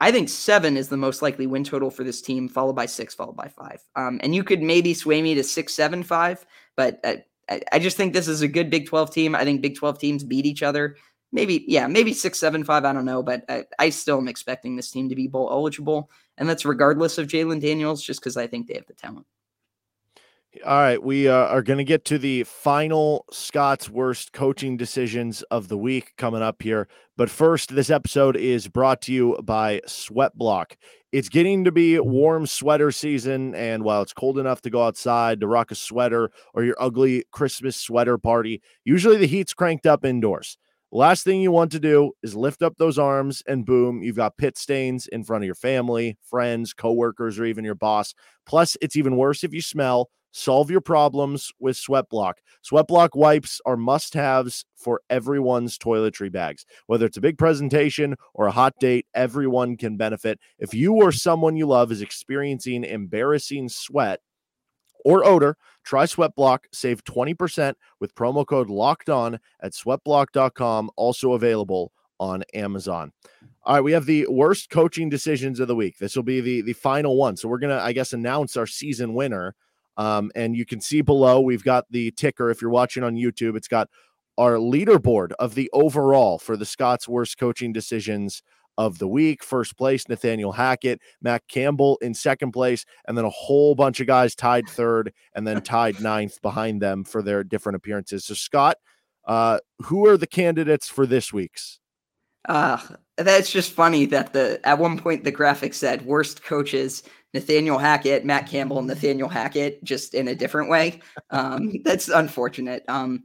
I 0.00 0.12
think 0.12 0.28
seven 0.28 0.76
is 0.76 0.88
the 0.88 0.96
most 0.96 1.20
likely 1.22 1.46
win 1.46 1.64
total 1.64 1.90
for 1.90 2.04
this 2.04 2.22
team, 2.22 2.48
followed 2.48 2.74
by 2.74 2.86
six, 2.86 3.14
followed 3.14 3.36
by 3.36 3.48
five. 3.48 3.82
Um, 3.96 4.18
and 4.22 4.34
you 4.34 4.42
could 4.42 4.62
maybe 4.62 4.94
sway 4.94 5.20
me 5.20 5.34
to 5.34 5.44
six, 5.44 5.74
seven, 5.74 6.02
five, 6.02 6.46
but 6.76 7.00
I, 7.04 7.60
I 7.72 7.78
just 7.78 7.96
think 7.96 8.12
this 8.12 8.28
is 8.28 8.40
a 8.42 8.48
good 8.48 8.70
Big 8.70 8.86
12 8.86 9.12
team. 9.12 9.34
I 9.34 9.44
think 9.44 9.60
Big 9.60 9.76
12 9.76 9.98
teams 9.98 10.24
beat 10.24 10.46
each 10.46 10.62
other. 10.62 10.96
Maybe, 11.32 11.64
yeah, 11.68 11.86
maybe 11.86 12.14
six, 12.14 12.38
seven, 12.40 12.64
five. 12.64 12.84
I 12.84 12.92
don't 12.92 13.04
know, 13.04 13.22
but 13.22 13.44
I, 13.48 13.64
I 13.78 13.90
still 13.90 14.18
am 14.18 14.28
expecting 14.28 14.74
this 14.74 14.90
team 14.90 15.10
to 15.10 15.14
be 15.14 15.26
bowl 15.26 15.50
eligible. 15.50 16.10
And 16.38 16.48
that's 16.48 16.64
regardless 16.64 17.18
of 17.18 17.28
Jalon 17.28 17.60
Daniels, 17.60 18.02
just 18.02 18.20
because 18.20 18.36
I 18.36 18.46
think 18.46 18.66
they 18.66 18.74
have 18.74 18.86
the 18.86 18.94
talent. 18.94 19.26
All 20.66 20.78
right, 20.80 21.00
we 21.00 21.28
uh, 21.28 21.32
are 21.46 21.62
going 21.62 21.78
to 21.78 21.84
get 21.84 22.04
to 22.06 22.18
the 22.18 22.42
final 22.42 23.24
Scott's 23.30 23.88
worst 23.88 24.32
coaching 24.32 24.76
decisions 24.76 25.42
of 25.42 25.68
the 25.68 25.78
week 25.78 26.12
coming 26.18 26.42
up 26.42 26.60
here. 26.60 26.88
But 27.16 27.30
first, 27.30 27.72
this 27.76 27.88
episode 27.88 28.36
is 28.36 28.66
brought 28.66 29.00
to 29.02 29.12
you 29.12 29.38
by 29.44 29.80
SweatBlock. 29.86 30.72
It's 31.12 31.28
getting 31.28 31.62
to 31.64 31.70
be 31.70 32.00
warm 32.00 32.48
sweater 32.48 32.90
season, 32.90 33.54
and 33.54 33.84
while 33.84 34.02
it's 34.02 34.12
cold 34.12 34.40
enough 34.40 34.60
to 34.62 34.70
go 34.70 34.82
outside 34.82 35.38
to 35.38 35.46
rock 35.46 35.70
a 35.70 35.76
sweater 35.76 36.32
or 36.52 36.64
your 36.64 36.76
ugly 36.80 37.22
Christmas 37.30 37.76
sweater 37.76 38.18
party, 38.18 38.60
usually 38.84 39.18
the 39.18 39.28
heat's 39.28 39.54
cranked 39.54 39.86
up 39.86 40.04
indoors. 40.04 40.58
Last 40.90 41.22
thing 41.22 41.40
you 41.40 41.52
want 41.52 41.70
to 41.72 41.80
do 41.80 42.10
is 42.24 42.34
lift 42.34 42.60
up 42.60 42.74
those 42.76 42.98
arms 42.98 43.40
and 43.46 43.64
boom, 43.64 44.02
you've 44.02 44.16
got 44.16 44.36
pit 44.36 44.58
stains 44.58 45.06
in 45.06 45.22
front 45.22 45.44
of 45.44 45.46
your 45.46 45.54
family, 45.54 46.18
friends, 46.28 46.72
coworkers, 46.72 47.38
or 47.38 47.44
even 47.44 47.64
your 47.64 47.76
boss. 47.76 48.14
Plus, 48.46 48.76
it's 48.82 48.96
even 48.96 49.16
worse 49.16 49.44
if 49.44 49.54
you 49.54 49.62
smell 49.62 50.10
Solve 50.32 50.70
your 50.70 50.80
problems 50.80 51.52
with 51.58 51.76
Sweatblock. 51.76 52.34
Sweatblock 52.64 53.10
wipes 53.14 53.60
are 53.66 53.76
must 53.76 54.14
haves 54.14 54.64
for 54.76 55.00
everyone's 55.10 55.78
toiletry 55.78 56.30
bags. 56.30 56.64
Whether 56.86 57.06
it's 57.06 57.16
a 57.16 57.22
big 57.22 57.38
presentation 57.38 58.16
or 58.34 58.46
a 58.46 58.52
hot 58.52 58.74
date, 58.78 59.06
everyone 59.14 59.76
can 59.76 59.96
benefit. 59.96 60.38
If 60.58 60.74
you 60.74 60.94
or 60.94 61.12
someone 61.12 61.56
you 61.56 61.66
love 61.66 61.90
is 61.90 62.02
experiencing 62.02 62.84
embarrassing 62.84 63.68
sweat, 63.68 64.20
or 65.04 65.24
odor, 65.24 65.56
try 65.82 66.04
Sweatblock. 66.04 66.60
Save 66.72 67.04
20% 67.04 67.74
with 68.00 68.14
promo 68.14 68.46
code 68.46 68.68
locked 68.68 69.08
on 69.08 69.38
at 69.60 69.72
sweatblock.com, 69.72 70.90
also 70.96 71.32
available 71.32 71.92
on 72.18 72.44
Amazon. 72.54 73.12
All 73.64 73.74
right, 73.74 73.84
we 73.84 73.92
have 73.92 74.06
the 74.06 74.26
worst 74.28 74.70
coaching 74.70 75.08
decisions 75.08 75.60
of 75.60 75.68
the 75.68 75.74
week. 75.74 75.98
This 75.98 76.16
will 76.16 76.22
be 76.22 76.40
the 76.40 76.60
the 76.62 76.72
final 76.72 77.16
one. 77.16 77.36
So 77.36 77.48
we're 77.48 77.58
going 77.58 77.76
to 77.76 77.82
I 77.82 77.92
guess 77.92 78.12
announce 78.12 78.56
our 78.56 78.66
season 78.66 79.14
winner 79.14 79.54
um, 80.00 80.30
and 80.34 80.56
you 80.56 80.64
can 80.64 80.80
see 80.80 81.02
below, 81.02 81.42
we've 81.42 81.62
got 81.62 81.84
the 81.90 82.10
ticker. 82.12 82.50
If 82.50 82.62
you're 82.62 82.70
watching 82.70 83.02
on 83.02 83.16
YouTube, 83.16 83.54
it's 83.54 83.68
got 83.68 83.90
our 84.38 84.54
leaderboard 84.54 85.32
of 85.38 85.54
the 85.54 85.68
overall 85.74 86.38
for 86.38 86.56
the 86.56 86.64
Scott's 86.64 87.06
worst 87.06 87.36
coaching 87.36 87.70
decisions 87.70 88.42
of 88.78 88.98
the 88.98 89.06
week. 89.06 89.44
First 89.44 89.76
place, 89.76 90.08
Nathaniel 90.08 90.52
Hackett, 90.52 91.02
Matt 91.20 91.42
Campbell 91.48 91.98
in 92.00 92.14
second 92.14 92.52
place, 92.52 92.86
and 93.06 93.18
then 93.18 93.26
a 93.26 93.30
whole 93.30 93.74
bunch 93.74 94.00
of 94.00 94.06
guys 94.06 94.34
tied 94.34 94.66
third 94.70 95.12
and 95.34 95.46
then 95.46 95.60
tied 95.60 96.00
ninth 96.00 96.40
behind 96.40 96.80
them 96.80 97.04
for 97.04 97.20
their 97.20 97.44
different 97.44 97.76
appearances. 97.76 98.24
So, 98.24 98.32
Scott, 98.32 98.78
uh, 99.26 99.58
who 99.82 100.08
are 100.08 100.16
the 100.16 100.26
candidates 100.26 100.88
for 100.88 101.04
this 101.04 101.30
week's? 101.30 101.78
Uh, 102.48 102.78
that's 103.18 103.52
just 103.52 103.72
funny 103.72 104.06
that 104.06 104.32
the 104.32 104.58
at 104.64 104.78
one 104.78 104.98
point 104.98 105.24
the 105.24 105.30
graphic 105.30 105.74
said 105.74 106.06
worst 106.06 106.42
coaches 106.42 107.02
Nathaniel 107.34 107.78
Hackett, 107.78 108.24
Matt 108.24 108.48
Campbell, 108.48 108.82
Nathaniel 108.82 109.28
Hackett, 109.28 109.82
just 109.84 110.14
in 110.14 110.28
a 110.28 110.34
different 110.34 110.70
way. 110.70 111.00
Um, 111.32 111.74
that's 111.84 112.08
unfortunate. 112.08 112.82
Um, 112.88 113.22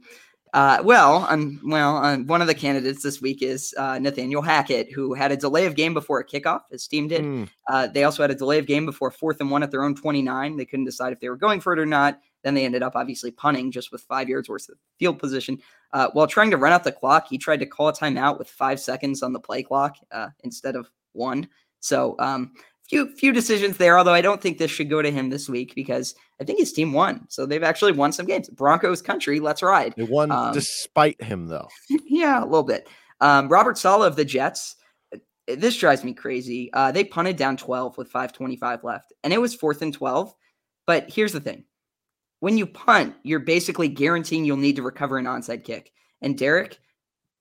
uh, 0.52 0.80
well, 0.84 1.26
um, 1.28 1.60
well, 1.64 1.96
uh, 1.96 2.18
one 2.18 2.40
of 2.40 2.46
the 2.46 2.54
candidates 2.54 3.02
this 3.02 3.20
week 3.20 3.42
is 3.42 3.74
uh, 3.76 3.98
Nathaniel 3.98 4.42
Hackett, 4.42 4.92
who 4.92 5.12
had 5.12 5.32
a 5.32 5.36
delay 5.36 5.66
of 5.66 5.74
game 5.74 5.92
before 5.92 6.20
a 6.20 6.24
kickoff. 6.24 6.60
His 6.70 6.86
team 6.86 7.08
did. 7.08 7.22
Mm. 7.22 7.92
they 7.92 8.04
also 8.04 8.22
had 8.22 8.30
a 8.30 8.34
delay 8.34 8.58
of 8.60 8.66
game 8.66 8.86
before 8.86 9.10
fourth 9.10 9.40
and 9.40 9.50
one 9.50 9.64
at 9.64 9.72
their 9.72 9.82
own 9.82 9.96
29. 9.96 10.56
They 10.56 10.64
couldn't 10.64 10.84
decide 10.84 11.12
if 11.12 11.18
they 11.18 11.28
were 11.28 11.36
going 11.36 11.60
for 11.60 11.72
it 11.72 11.80
or 11.80 11.86
not. 11.86 12.20
Then 12.46 12.54
they 12.54 12.64
ended 12.64 12.84
up 12.84 12.94
obviously 12.94 13.32
punting 13.32 13.72
just 13.72 13.90
with 13.90 14.02
five 14.02 14.28
yards 14.28 14.48
worth 14.48 14.68
of 14.68 14.78
field 15.00 15.18
position. 15.18 15.58
Uh, 15.92 16.10
while 16.12 16.28
trying 16.28 16.52
to 16.52 16.56
run 16.56 16.72
out 16.72 16.84
the 16.84 16.92
clock, 16.92 17.26
he 17.28 17.38
tried 17.38 17.58
to 17.58 17.66
call 17.66 17.88
a 17.88 17.92
timeout 17.92 18.38
with 18.38 18.48
five 18.48 18.78
seconds 18.78 19.24
on 19.24 19.32
the 19.32 19.40
play 19.40 19.64
clock 19.64 19.96
uh, 20.12 20.28
instead 20.44 20.76
of 20.76 20.88
one. 21.12 21.48
So 21.80 22.14
um, 22.20 22.52
few 22.88 23.14
few 23.14 23.32
decisions 23.32 23.76
there. 23.76 23.98
Although 23.98 24.14
I 24.14 24.20
don't 24.20 24.40
think 24.40 24.58
this 24.58 24.70
should 24.70 24.90
go 24.90 25.02
to 25.02 25.10
him 25.10 25.30
this 25.30 25.48
week 25.48 25.74
because 25.74 26.14
I 26.40 26.44
think 26.44 26.58
his 26.58 26.72
team 26.72 26.92
won, 26.92 27.26
so 27.28 27.46
they've 27.46 27.62
actually 27.62 27.92
won 27.92 28.12
some 28.12 28.26
games. 28.26 28.48
Broncos 28.48 29.02
country, 29.02 29.40
let's 29.40 29.62
ride. 29.62 29.94
They 29.96 30.04
won 30.04 30.30
um, 30.30 30.52
despite 30.52 31.22
him, 31.22 31.46
though. 31.46 31.68
yeah, 32.06 32.42
a 32.42 32.46
little 32.46 32.62
bit. 32.62 32.88
Um, 33.20 33.48
Robert 33.48 33.78
Saleh 33.78 34.06
of 34.06 34.16
the 34.16 34.24
Jets. 34.24 34.76
Uh, 35.14 35.18
this 35.46 35.76
drives 35.76 36.04
me 36.04 36.12
crazy. 36.12 36.70
Uh, 36.72 36.92
they 36.92 37.04
punted 37.04 37.36
down 37.36 37.56
12 37.56 37.96
with 37.96 38.12
5:25 38.12 38.84
left, 38.84 39.12
and 39.24 39.32
it 39.32 39.40
was 39.40 39.54
fourth 39.54 39.82
and 39.82 39.92
12. 39.92 40.34
But 40.86 41.10
here's 41.10 41.32
the 41.32 41.40
thing: 41.40 41.64
when 42.40 42.58
you 42.58 42.66
punt, 42.66 43.14
you're 43.22 43.40
basically 43.40 43.88
guaranteeing 43.88 44.44
you'll 44.44 44.56
need 44.56 44.76
to 44.76 44.82
recover 44.82 45.18
an 45.18 45.26
onside 45.26 45.64
kick. 45.64 45.92
And 46.22 46.38
Derek, 46.38 46.78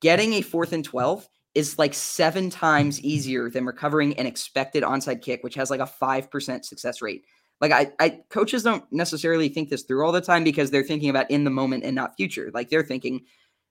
getting 0.02 0.34
a 0.34 0.42
fourth 0.42 0.74
and 0.74 0.84
12 0.84 1.28
is 1.56 1.80
like 1.80 1.94
seven 1.94 2.50
times 2.50 3.00
easier 3.02 3.50
than 3.50 3.66
recovering 3.66 4.18
an 4.20 4.26
expected 4.26 4.84
onside 4.84 5.22
kick, 5.22 5.44
which 5.44 5.56
has 5.56 5.72
like 5.72 5.80
a 5.80 5.90
5% 6.02 6.66
success 6.66 7.02
rate. 7.02 7.24
Like 7.62 7.72
I, 7.72 7.92
I 8.00 8.20
coaches 8.30 8.64
don't 8.64 8.84
necessarily 8.92 9.48
think 9.48 9.70
this 9.70 9.84
through 9.84 10.06
all 10.06 10.12
the 10.12 10.20
time 10.20 10.44
because 10.44 10.70
they're 10.70 10.84
thinking 10.84 11.10
about 11.10 11.32
in 11.32 11.46
the 11.46 11.50
moment 11.50 11.86
and 11.86 11.96
not 11.96 12.18
future. 12.18 12.52
Like 12.54 12.70
they're 12.70 12.84
thinking, 12.84 13.22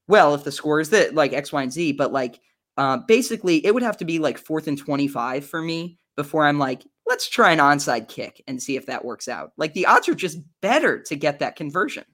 well, 0.09 0.35
if 0.35 0.44
the 0.44 0.53
score 0.53 0.81
is 0.81 0.90
that 0.90 1.14
like 1.14 1.35
X, 1.35 1.53
Y, 1.53 1.62
and 1.62 1.73
Z, 1.73 1.92
but 1.92 2.11
like 2.11 2.40
uh, 2.79 2.99
basically 3.07 3.64
it 3.64 3.75
would 3.75 3.83
have 3.83 3.99
to 3.99 4.07
be 4.07 4.18
like 4.18 4.38
fourth 4.38 4.66
and 4.66 4.79
25 4.79 5.44
for 5.44 5.61
me 5.61 5.99
before 6.16 6.47
I'm 6.47 6.59
like, 6.59 6.85
let's 7.07 7.29
try 7.29 7.53
an 7.53 7.59
onside 7.59 8.09
kick 8.09 8.42
and 8.47 8.62
see 8.62 8.77
if 8.77 8.87
that 8.87 9.05
works 9.05 9.29
out. 9.29 9.53
Like 9.59 9.75
the 9.75 9.87
odds 9.87 10.09
are 10.09 10.14
just 10.14 10.38
better 10.62 11.01
to 11.03 11.16
get 11.16 11.40
that 11.40 11.57
conversion. 11.57 12.05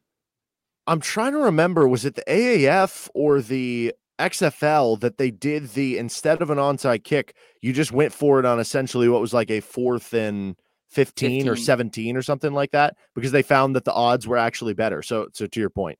I'm 0.88 1.00
trying 1.00 1.32
to 1.32 1.38
remember 1.38 1.86
was 1.86 2.04
it 2.04 2.16
the 2.16 2.24
AAF 2.26 3.08
or 3.14 3.40
the 3.40 3.94
XFL 4.20 5.00
that 5.00 5.18
they 5.18 5.30
did 5.30 5.70
the 5.70 5.98
instead 5.98 6.42
of 6.42 6.50
an 6.50 6.58
onside 6.58 7.04
kick, 7.04 7.34
you 7.60 7.72
just 7.72 7.92
went 7.92 8.12
for 8.12 8.38
it 8.38 8.46
on 8.46 8.60
essentially 8.60 9.08
what 9.08 9.20
was 9.20 9.34
like 9.34 9.50
a 9.50 9.60
fourth 9.60 10.12
and 10.12 10.56
15, 10.90 11.44
15, 11.44 11.48
or 11.48 11.56
17 11.56 12.16
or 12.16 12.22
something 12.22 12.52
like 12.52 12.72
that 12.72 12.96
because 13.14 13.32
they 13.32 13.42
found 13.42 13.76
that 13.76 13.84
the 13.84 13.92
odds 13.92 14.26
were 14.26 14.36
actually 14.36 14.74
better. 14.74 15.02
So 15.02 15.28
so 15.32 15.46
to 15.46 15.60
your 15.60 15.70
point. 15.70 15.98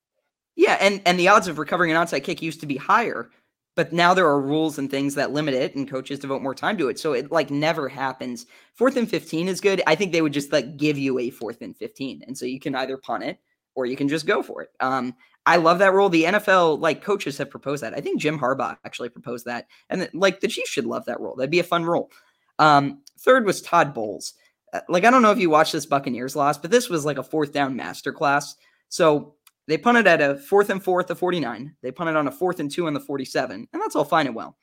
Yeah, 0.56 0.76
and 0.80 1.00
and 1.06 1.18
the 1.18 1.28
odds 1.28 1.48
of 1.48 1.58
recovering 1.58 1.90
an 1.90 1.96
onside 1.96 2.24
kick 2.24 2.42
used 2.42 2.60
to 2.60 2.66
be 2.66 2.76
higher, 2.76 3.30
but 3.76 3.92
now 3.92 4.14
there 4.14 4.26
are 4.26 4.40
rules 4.40 4.78
and 4.78 4.90
things 4.90 5.14
that 5.14 5.32
limit 5.32 5.54
it 5.54 5.74
and 5.74 5.88
coaches 5.88 6.18
devote 6.18 6.42
more 6.42 6.54
time 6.54 6.76
to 6.78 6.88
it. 6.88 6.98
So 6.98 7.12
it 7.12 7.30
like 7.30 7.50
never 7.50 7.88
happens. 7.88 8.46
Fourth 8.74 8.96
and 8.96 9.08
15 9.08 9.48
is 9.48 9.60
good. 9.60 9.82
I 9.86 9.94
think 9.94 10.12
they 10.12 10.22
would 10.22 10.32
just 10.32 10.52
like 10.52 10.76
give 10.76 10.98
you 10.98 11.18
a 11.18 11.30
fourth 11.30 11.62
and 11.62 11.76
15. 11.76 12.24
And 12.26 12.36
so 12.36 12.44
you 12.44 12.60
can 12.60 12.74
either 12.74 12.96
punt 12.96 13.24
it 13.24 13.38
or 13.74 13.86
you 13.86 13.96
can 13.96 14.08
just 14.08 14.26
go 14.26 14.42
for 14.42 14.62
it. 14.62 14.70
Um, 14.80 15.14
I 15.46 15.56
love 15.56 15.78
that 15.78 15.94
rule. 15.94 16.08
The 16.08 16.24
NFL 16.24 16.80
like 16.80 17.02
coaches 17.02 17.38
have 17.38 17.50
proposed 17.50 17.82
that. 17.82 17.94
I 17.96 18.00
think 18.00 18.20
Jim 18.20 18.38
Harbaugh 18.38 18.76
actually 18.84 19.08
proposed 19.08 19.46
that, 19.46 19.66
and 19.88 20.08
like 20.12 20.40
the 20.40 20.48
Chiefs 20.48 20.70
should 20.70 20.86
love 20.86 21.06
that 21.06 21.20
rule. 21.20 21.36
That'd 21.36 21.50
be 21.50 21.60
a 21.60 21.64
fun 21.64 21.84
rule. 21.84 22.10
Um, 22.58 23.02
third 23.18 23.46
was 23.46 23.62
Todd 23.62 23.94
Bowles. 23.94 24.34
Uh, 24.72 24.80
like 24.88 25.04
I 25.04 25.10
don't 25.10 25.22
know 25.22 25.32
if 25.32 25.38
you 25.38 25.50
watched 25.50 25.72
this 25.72 25.86
Buccaneers 25.86 26.36
loss, 26.36 26.58
but 26.58 26.70
this 26.70 26.88
was 26.88 27.04
like 27.04 27.18
a 27.18 27.22
fourth 27.22 27.52
down 27.52 27.76
masterclass. 27.76 28.54
So 28.88 29.34
they 29.66 29.78
punted 29.78 30.06
at 30.06 30.20
a 30.20 30.36
fourth 30.36 30.68
and 30.68 30.82
fourth 30.82 31.06
to 31.06 31.14
49. 31.14 31.74
They 31.82 31.92
punted 31.92 32.16
on 32.16 32.26
a 32.26 32.32
fourth 32.32 32.60
and 32.60 32.70
two 32.70 32.86
on 32.86 32.94
the 32.94 33.00
47, 33.00 33.68
and 33.72 33.82
that's 33.82 33.96
all 33.96 34.04
fine 34.04 34.26
and 34.26 34.34
well. 34.34 34.56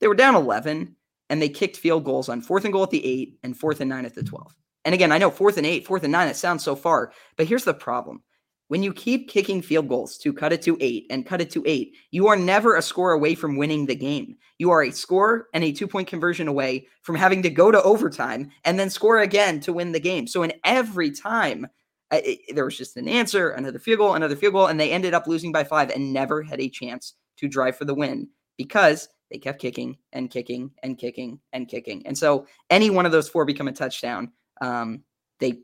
They 0.00 0.08
were 0.08 0.14
down 0.14 0.34
11, 0.34 0.96
and 1.28 1.40
they 1.40 1.48
kicked 1.48 1.76
field 1.76 2.04
goals 2.04 2.28
on 2.28 2.40
fourth 2.40 2.64
and 2.64 2.72
goal 2.72 2.82
at 2.82 2.90
the 2.90 3.04
eight 3.04 3.38
and 3.42 3.56
fourth 3.56 3.80
and 3.80 3.88
nine 3.88 4.04
at 4.04 4.14
the 4.14 4.22
12. 4.22 4.54
And 4.84 4.94
again, 4.94 5.12
I 5.12 5.18
know 5.18 5.30
fourth 5.30 5.56
and 5.56 5.66
eight, 5.66 5.86
fourth 5.86 6.02
and 6.02 6.12
nine, 6.12 6.28
it 6.28 6.36
sounds 6.36 6.64
so 6.64 6.74
far, 6.74 7.12
but 7.36 7.46
here's 7.46 7.64
the 7.64 7.74
problem 7.74 8.22
when 8.70 8.84
you 8.84 8.92
keep 8.92 9.28
kicking 9.28 9.60
field 9.60 9.88
goals 9.88 10.16
to 10.16 10.32
cut 10.32 10.52
it 10.52 10.62
to 10.62 10.76
eight 10.78 11.04
and 11.10 11.26
cut 11.26 11.40
it 11.40 11.50
to 11.50 11.64
eight, 11.66 11.96
you 12.12 12.28
are 12.28 12.36
never 12.36 12.76
a 12.76 12.82
score 12.82 13.10
away 13.10 13.34
from 13.34 13.56
winning 13.56 13.84
the 13.84 13.96
game. 13.96 14.36
You 14.58 14.70
are 14.70 14.84
a 14.84 14.92
score 14.92 15.48
and 15.52 15.64
a 15.64 15.72
two 15.72 15.88
point 15.88 16.06
conversion 16.06 16.46
away 16.46 16.86
from 17.02 17.16
having 17.16 17.42
to 17.42 17.50
go 17.50 17.72
to 17.72 17.82
overtime 17.82 18.52
and 18.64 18.78
then 18.78 18.88
score 18.88 19.18
again 19.18 19.58
to 19.62 19.72
win 19.72 19.90
the 19.90 19.98
game. 19.98 20.28
So, 20.28 20.44
in 20.44 20.52
every 20.62 21.10
time, 21.10 21.66
uh, 22.12 22.20
it, 22.22 22.54
there 22.54 22.64
was 22.64 22.78
just 22.78 22.96
an 22.96 23.08
answer, 23.08 23.50
another 23.50 23.80
field 23.80 23.98
goal, 23.98 24.14
another 24.14 24.36
field 24.36 24.52
goal, 24.52 24.68
and 24.68 24.78
they 24.78 24.92
ended 24.92 25.14
up 25.14 25.26
losing 25.26 25.50
by 25.50 25.64
five 25.64 25.90
and 25.90 26.12
never 26.12 26.40
had 26.40 26.60
a 26.60 26.68
chance 26.68 27.14
to 27.38 27.48
drive 27.48 27.76
for 27.76 27.86
the 27.86 27.94
win 27.94 28.28
because 28.56 29.08
they 29.32 29.38
kept 29.38 29.60
kicking 29.60 29.98
and 30.12 30.30
kicking 30.30 30.70
and 30.84 30.96
kicking 30.96 31.40
and 31.52 31.66
kicking. 31.66 32.06
And 32.06 32.16
so, 32.16 32.46
any 32.70 32.88
one 32.88 33.04
of 33.04 33.10
those 33.10 33.28
four 33.28 33.44
become 33.44 33.66
a 33.66 33.72
touchdown, 33.72 34.30
um, 34.60 35.02
they 35.40 35.58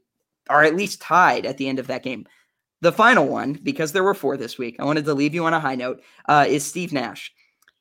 are 0.50 0.64
at 0.64 0.74
least 0.74 1.00
tied 1.00 1.46
at 1.46 1.56
the 1.56 1.68
end 1.68 1.78
of 1.78 1.86
that 1.86 2.02
game. 2.02 2.26
The 2.86 2.92
final 2.92 3.26
one, 3.26 3.54
because 3.64 3.90
there 3.90 4.04
were 4.04 4.14
four 4.14 4.36
this 4.36 4.58
week, 4.58 4.76
I 4.78 4.84
wanted 4.84 5.06
to 5.06 5.14
leave 5.14 5.34
you 5.34 5.44
on 5.44 5.52
a 5.52 5.58
high 5.58 5.74
note, 5.74 6.04
uh, 6.28 6.44
is 6.46 6.64
Steve 6.64 6.92
Nash. 6.92 7.32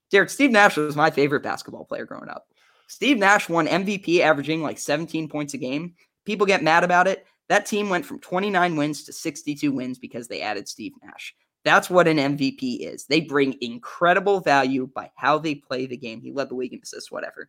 Derek, 0.10 0.32
Steve 0.32 0.50
Nash 0.50 0.78
was 0.78 0.96
my 0.96 1.12
favorite 1.12 1.44
basketball 1.44 1.86
player 1.86 2.08
growing 2.08 2.28
up. 2.28 2.48
Steve 2.88 3.20
Nash 3.20 3.48
won 3.48 3.68
MVP, 3.68 4.22
averaging 4.22 4.64
like 4.64 4.80
17 4.80 5.30
points 5.30 5.54
a 5.54 5.60
game. 5.60 5.94
People 6.26 6.48
get 6.48 6.64
mad 6.64 6.84
about 6.84 7.08
it. 7.08 7.28
That 7.50 7.68
team 7.68 7.88
went 7.88 8.04
from 8.04 8.20
29 8.20 8.78
wins 8.78 9.04
to 9.04 9.14
62 9.14 9.72
wins 9.72 10.00
because 10.00 10.28
they 10.28 10.42
added 10.42 10.68
Steve 10.68 10.94
Nash. 11.04 11.36
That's 11.64 11.88
what 11.88 12.08
an 12.08 12.18
MVP 12.18 12.80
is. 12.80 13.06
They 13.06 13.22
bring 13.22 13.58
incredible 13.62 14.40
value 14.40 14.88
by 14.88 15.12
how 15.14 15.38
they 15.38 15.54
play 15.54 15.86
the 15.86 15.98
game. 15.98 16.20
He 16.20 16.32
led 16.32 16.50
the 16.50 16.56
league 16.56 16.74
in 16.74 16.80
assists, 16.82 17.12
whatever. 17.12 17.48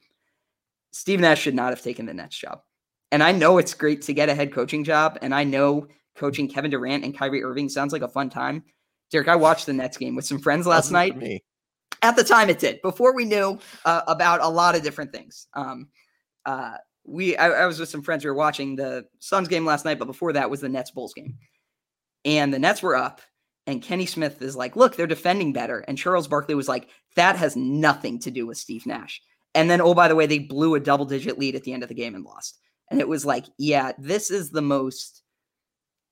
Steve 0.93 1.21
Nash 1.21 1.41
should 1.41 1.55
not 1.55 1.71
have 1.71 1.81
taken 1.81 2.05
the 2.05 2.13
Nets 2.13 2.37
job. 2.37 2.61
And 3.11 3.23
I 3.23 3.33
know 3.33 3.57
it's 3.57 3.73
great 3.73 4.03
to 4.03 4.13
get 4.13 4.29
a 4.29 4.35
head 4.35 4.53
coaching 4.53 4.85
job. 4.85 5.17
And 5.23 5.35
I 5.35 5.45
know 5.45 5.87
coaching 6.17 6.49
Kevin 6.49 6.71
Durant 6.71 7.05
and 7.05 7.17
Kyrie 7.17 7.43
Irving 7.43 7.69
sounds 7.69 7.93
like 7.93 8.03
a 8.03 8.09
fun 8.09 8.31
time. 8.31 8.65
Derek, 9.11 9.29
I 9.29 9.37
watched 9.37 9.67
the 9.67 9.73
Nets 9.73 9.97
game 9.97 10.17
with 10.17 10.25
some 10.25 10.39
friends 10.39 10.67
last 10.67 10.91
night. 10.91 11.43
At 12.03 12.17
the 12.17 12.25
time, 12.25 12.51
it 12.51 12.59
did. 12.59 12.83
Before 12.83 13.15
we 13.15 13.25
knew 13.25 13.59
uh, 13.85 14.03
about 14.07 14.41
a 14.43 14.49
lot 14.49 14.77
of 14.77 14.83
different 14.83 15.13
things. 15.13 15.47
Um, 15.55 15.89
uh, 16.45 16.77
we, 17.05 17.37
I, 17.37 17.51
I 17.63 17.67
was 17.67 17.79
with 17.79 17.89
some 17.89 18.03
friends. 18.03 18.25
We 18.25 18.31
were 18.31 18.37
watching 18.37 18.77
the 18.77 19.07
Suns 19.21 19.49
game 19.49 19.65
last 19.65 19.85
night, 19.85 19.99
but 19.99 20.07
before 20.07 20.33
that 20.33 20.51
was 20.51 20.61
the 20.61 20.69
Nets 20.69 20.91
Bulls 20.91 21.15
game, 21.15 21.39
and 22.25 22.53
the 22.53 22.59
Nets 22.59 22.83
were 22.83 22.97
up. 22.97 23.21
And 23.69 23.83
Kenny 23.83 24.07
Smith 24.07 24.43
is 24.43 24.55
like, 24.55 24.77
"Look, 24.77 24.97
they're 24.97 25.07
defending 25.07 25.53
better." 25.53 25.81
And 25.89 25.99
Charles 25.99 26.29
Barkley 26.29 26.55
was 26.55 26.69
like, 26.69 26.89
"That 27.17 27.37
has 27.37 27.57
nothing 27.57 28.19
to 28.21 28.31
do 28.31 28.47
with 28.47 28.59
Steve 28.59 28.87
Nash." 28.87 29.21
And 29.57 29.71
then, 29.71 29.81
oh, 29.81 29.95
by 29.95 30.07
the 30.07 30.15
way, 30.15 30.27
they 30.27 30.39
blew 30.39 30.75
a 30.75 30.81
double 30.81 31.07
digit 31.07 31.39
lead 31.39 31.55
at 31.55 31.65
the 31.65 31.73
end 31.73 31.83
of 31.83 31.89
the 31.89 31.95
game 31.95 32.15
and 32.15 32.25
lost. 32.25 32.59
And 32.91 33.01
it 33.01 33.09
was 33.09 33.25
like, 33.25 33.47
yeah, 33.59 33.93
this 33.99 34.31
is 34.31 34.51
the 34.51 34.63
most 34.63 35.23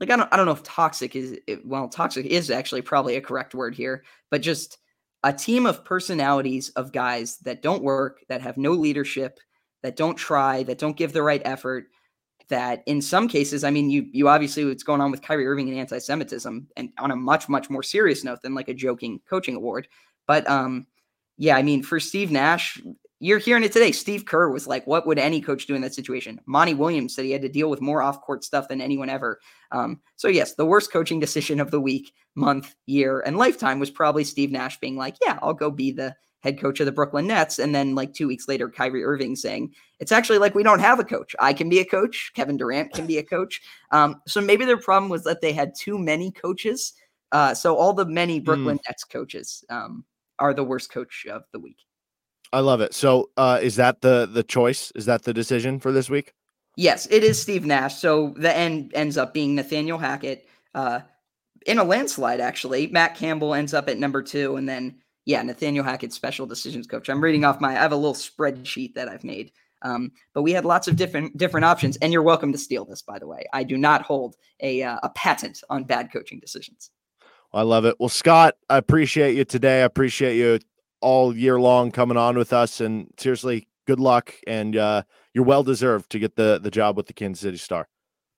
like 0.01 0.11
I 0.11 0.17
don't 0.17 0.33
I 0.33 0.37
don't 0.37 0.47
know 0.47 0.53
if 0.53 0.63
toxic 0.63 1.17
is 1.17 1.39
well 1.65 1.89
toxic 1.89 2.27
is 2.27 2.51
actually 2.51 2.83
probably 2.83 3.17
a 3.17 3.21
correct 3.21 3.55
word 3.55 3.75
here, 3.75 4.05
but 4.31 4.43
just 4.43 4.79
a 5.23 5.33
team 5.33 5.67
of 5.67 5.85
personalities 5.85 6.69
of 6.71 6.93
guys 6.93 7.39
that 7.39 7.63
don't 7.63 7.83
work, 7.83 8.21
that 8.29 8.43
have 8.43 8.59
no 8.59 8.73
leadership, 8.73 9.39
that 9.83 9.97
don't 9.97 10.17
try, 10.17 10.63
that 10.65 10.79
don't 10.79 10.97
give 10.97 11.13
the 11.13 11.23
right 11.23 11.41
effort, 11.47 11.87
that 12.49 12.83
in 12.87 13.01
some 13.01 13.27
cases, 13.27 13.65
I 13.65 13.71
mean, 13.71 13.89
you 13.91 14.07
you 14.13 14.29
obviously 14.29 14.65
what's 14.65 14.83
going 14.83 15.01
on 15.01 15.11
with 15.11 15.23
Kyrie 15.23 15.47
Irving 15.47 15.69
and 15.69 15.79
anti-Semitism, 15.79 16.69
and 16.77 16.89
on 16.99 17.11
a 17.11 17.17
much 17.17 17.49
much 17.49 17.71
more 17.71 17.83
serious 17.83 18.25
note 18.25 18.43
than 18.43 18.55
like 18.55 18.69
a 18.69 18.75
joking 18.75 19.21
coaching 19.29 19.57
award, 19.57 19.89
but 20.27 20.49
um, 20.49 20.87
yeah, 21.37 21.57
I 21.57 21.63
mean, 21.63 21.83
for 21.83 21.99
Steve 21.99 22.31
Nash, 22.31 22.81
you're 23.21 23.39
hearing 23.39 23.65
it 23.65 23.73
today. 23.73 23.93
Steve 23.93 24.27
Kerr 24.27 24.51
was 24.51 24.67
like, 24.67 24.87
"What 24.87 25.07
would 25.07 25.19
any 25.19 25.41
coach 25.41 25.67
do 25.67 25.75
in 25.75 25.83
that 25.83 25.95
situation?" 25.95 26.41
Monty 26.47 26.75
Williams 26.75 27.15
said 27.15 27.25
he 27.25 27.31
had 27.31 27.43
to 27.43 27.49
deal 27.49 27.71
with 27.71 27.81
more 27.81 28.03
off-court 28.03 28.45
stuff 28.45 28.69
than 28.69 28.81
anyone 28.81 29.09
ever. 29.09 29.41
Um, 29.73 30.01
so 30.17 30.29
yes, 30.29 30.55
the 30.55 30.67
worst 30.67 30.93
coaching 30.93 31.21
decision 31.21 31.61
of 31.61 31.71
the 31.71 31.81
week, 31.81 32.13
month, 32.35 32.75
year, 32.87 33.21
and 33.21 33.37
lifetime 33.37 33.79
was 33.79 33.91
probably 33.91 34.25
Steve 34.25 34.51
Nash 34.51 34.79
being 34.81 34.97
like, 34.97 35.17
"Yeah, 35.25 35.39
I'll 35.43 35.55
go 35.55 35.71
be 35.71 35.93
the 35.93 36.15
head 36.41 36.61
coach 36.61 36.81
of 36.81 36.87
the 36.87 36.93
Brooklyn 36.93 37.27
Nets," 37.27 37.59
and 37.59 37.75
then 37.75 37.95
like 37.95 38.13
two 38.13 38.29
weeks 38.29 38.49
later, 38.49 38.69
Kyrie 38.69 39.05
Irving 39.05 39.37
saying, 39.37 39.75
"It's 40.01 40.13
actually 40.13 40.39
like 40.39 40.55
we 40.55 40.65
don't 40.65 40.81
have 40.81 40.99
a 40.99 41.05
coach. 41.05 41.35
I 41.41 41.53
can 41.53 41.69
be 41.69 41.79
a 41.79 41.85
coach. 41.85 42.33
Kevin 42.35 42.57
Durant 42.57 42.93
can 42.93 43.07
be 43.07 43.19
a 43.19 43.23
coach." 43.23 43.63
Um, 43.91 44.21
so 44.27 44.41
maybe 44.41 44.65
their 44.65 44.77
problem 44.77 45.09
was 45.09 45.25
that 45.25 45.41
they 45.41 45.53
had 45.53 45.75
too 45.75 45.99
many 45.99 46.31
coaches. 46.33 46.95
Uh, 47.33 47.55
so 47.55 47.77
all 47.77 47.93
the 47.93 48.07
many 48.07 48.41
Brooklyn 48.41 48.79
mm. 48.79 48.83
Nets 48.89 49.05
coaches 49.05 49.65
um, 49.71 50.05
are 50.39 50.53
the 50.53 50.65
worst 50.65 50.93
coach 50.93 51.27
of 51.31 51.45
the 51.53 51.59
week. 51.59 51.79
I 52.55 52.61
love 52.61 52.81
it. 52.81 52.95
So, 52.95 53.31
uh, 53.37 53.59
is 53.61 53.75
that 53.77 54.01
the 54.01 54.29
the 54.33 54.45
choice? 54.45 54.93
Is 54.95 55.07
that 55.07 55.25
the 55.25 55.35
decision 55.35 55.81
for 55.81 55.91
this 55.91 56.09
week? 56.09 56.33
Yes, 56.77 57.09
it 57.11 57.25
is 57.25 57.41
Steve 57.41 57.67
Nash. 57.67 57.97
So 57.97 58.33
the 58.37 58.57
end 58.57 58.93
ends 58.95 59.17
up 59.17 59.35
being 59.35 59.57
Nathaniel 59.57 59.99
Hackett 59.99 60.47
uh, 60.73 61.01
in 61.67 61.79
a 61.79 61.85
landslide. 61.85 62.39
Actually, 62.39 62.87
Matt 62.87 63.17
Campbell 63.17 63.55
ends 63.55 63.75
up 63.75 63.89
at 63.89 63.99
number 63.99 64.23
two, 64.23 64.55
and 64.55 64.69
then 64.69 65.01
yeah, 65.25 65.43
Nathaniel 65.43 65.85
Hackett, 65.85 66.13
special 66.13 66.47
decisions 66.47 66.87
coach. 66.87 67.09
I'm 67.09 67.23
reading 67.23 67.45
off 67.45 67.61
my. 67.61 67.71
I 67.71 67.83
have 67.83 67.93
a 67.93 67.97
little 67.97 68.15
spreadsheet 68.15 68.95
that 68.95 69.09
I've 69.09 69.25
made. 69.25 69.51
Um, 69.83 70.13
but 70.33 70.43
we 70.43 70.53
had 70.53 70.65
lots 70.65 70.87
of 70.87 70.95
different 70.95 71.37
different 71.37 71.65
options, 71.65 71.97
and 71.97 72.13
you're 72.13 72.23
welcome 72.23 72.53
to 72.53 72.59
steal 72.59 72.85
this. 72.85 73.03
By 73.03 73.19
the 73.19 73.27
way, 73.27 73.47
I 73.53 73.65
do 73.65 73.77
not 73.77 74.03
hold 74.03 74.37
a 74.61 74.81
uh, 74.85 74.99
a 75.03 75.11
patent 75.11 75.61
on 75.71 75.83
bad 75.83 76.13
coaching 76.13 76.39
decisions. 76.39 76.91
I 77.53 77.63
love 77.63 77.85
it. 77.85 77.97
Well, 77.99 78.09
Scott, 78.09 78.55
I 78.71 78.77
appreciate 78.77 79.37
you 79.37 79.45
today. 79.45 79.83
I 79.83 79.85
appreciate 79.85 80.37
you 80.37 80.61
all 81.05 81.37
year 81.37 81.61
long 81.61 81.91
coming 81.91 82.17
on 82.17 82.37
with 82.37 82.53
us. 82.53 82.81
And 82.81 83.13
seriously, 83.19 83.69
good 83.87 84.01
luck. 84.01 84.35
And 84.47 84.75
uh, 84.77 85.03
you're 85.35 85.45
well 85.45 85.63
deserved 85.63 86.11
to 86.11 86.19
get 86.19 86.37
the, 86.37 86.59
the 86.61 86.71
job 86.71 86.97
with 86.97 87.07
the 87.07 87.13
Kansas 87.13 87.43
City 87.43 87.59
Star. 87.59 87.87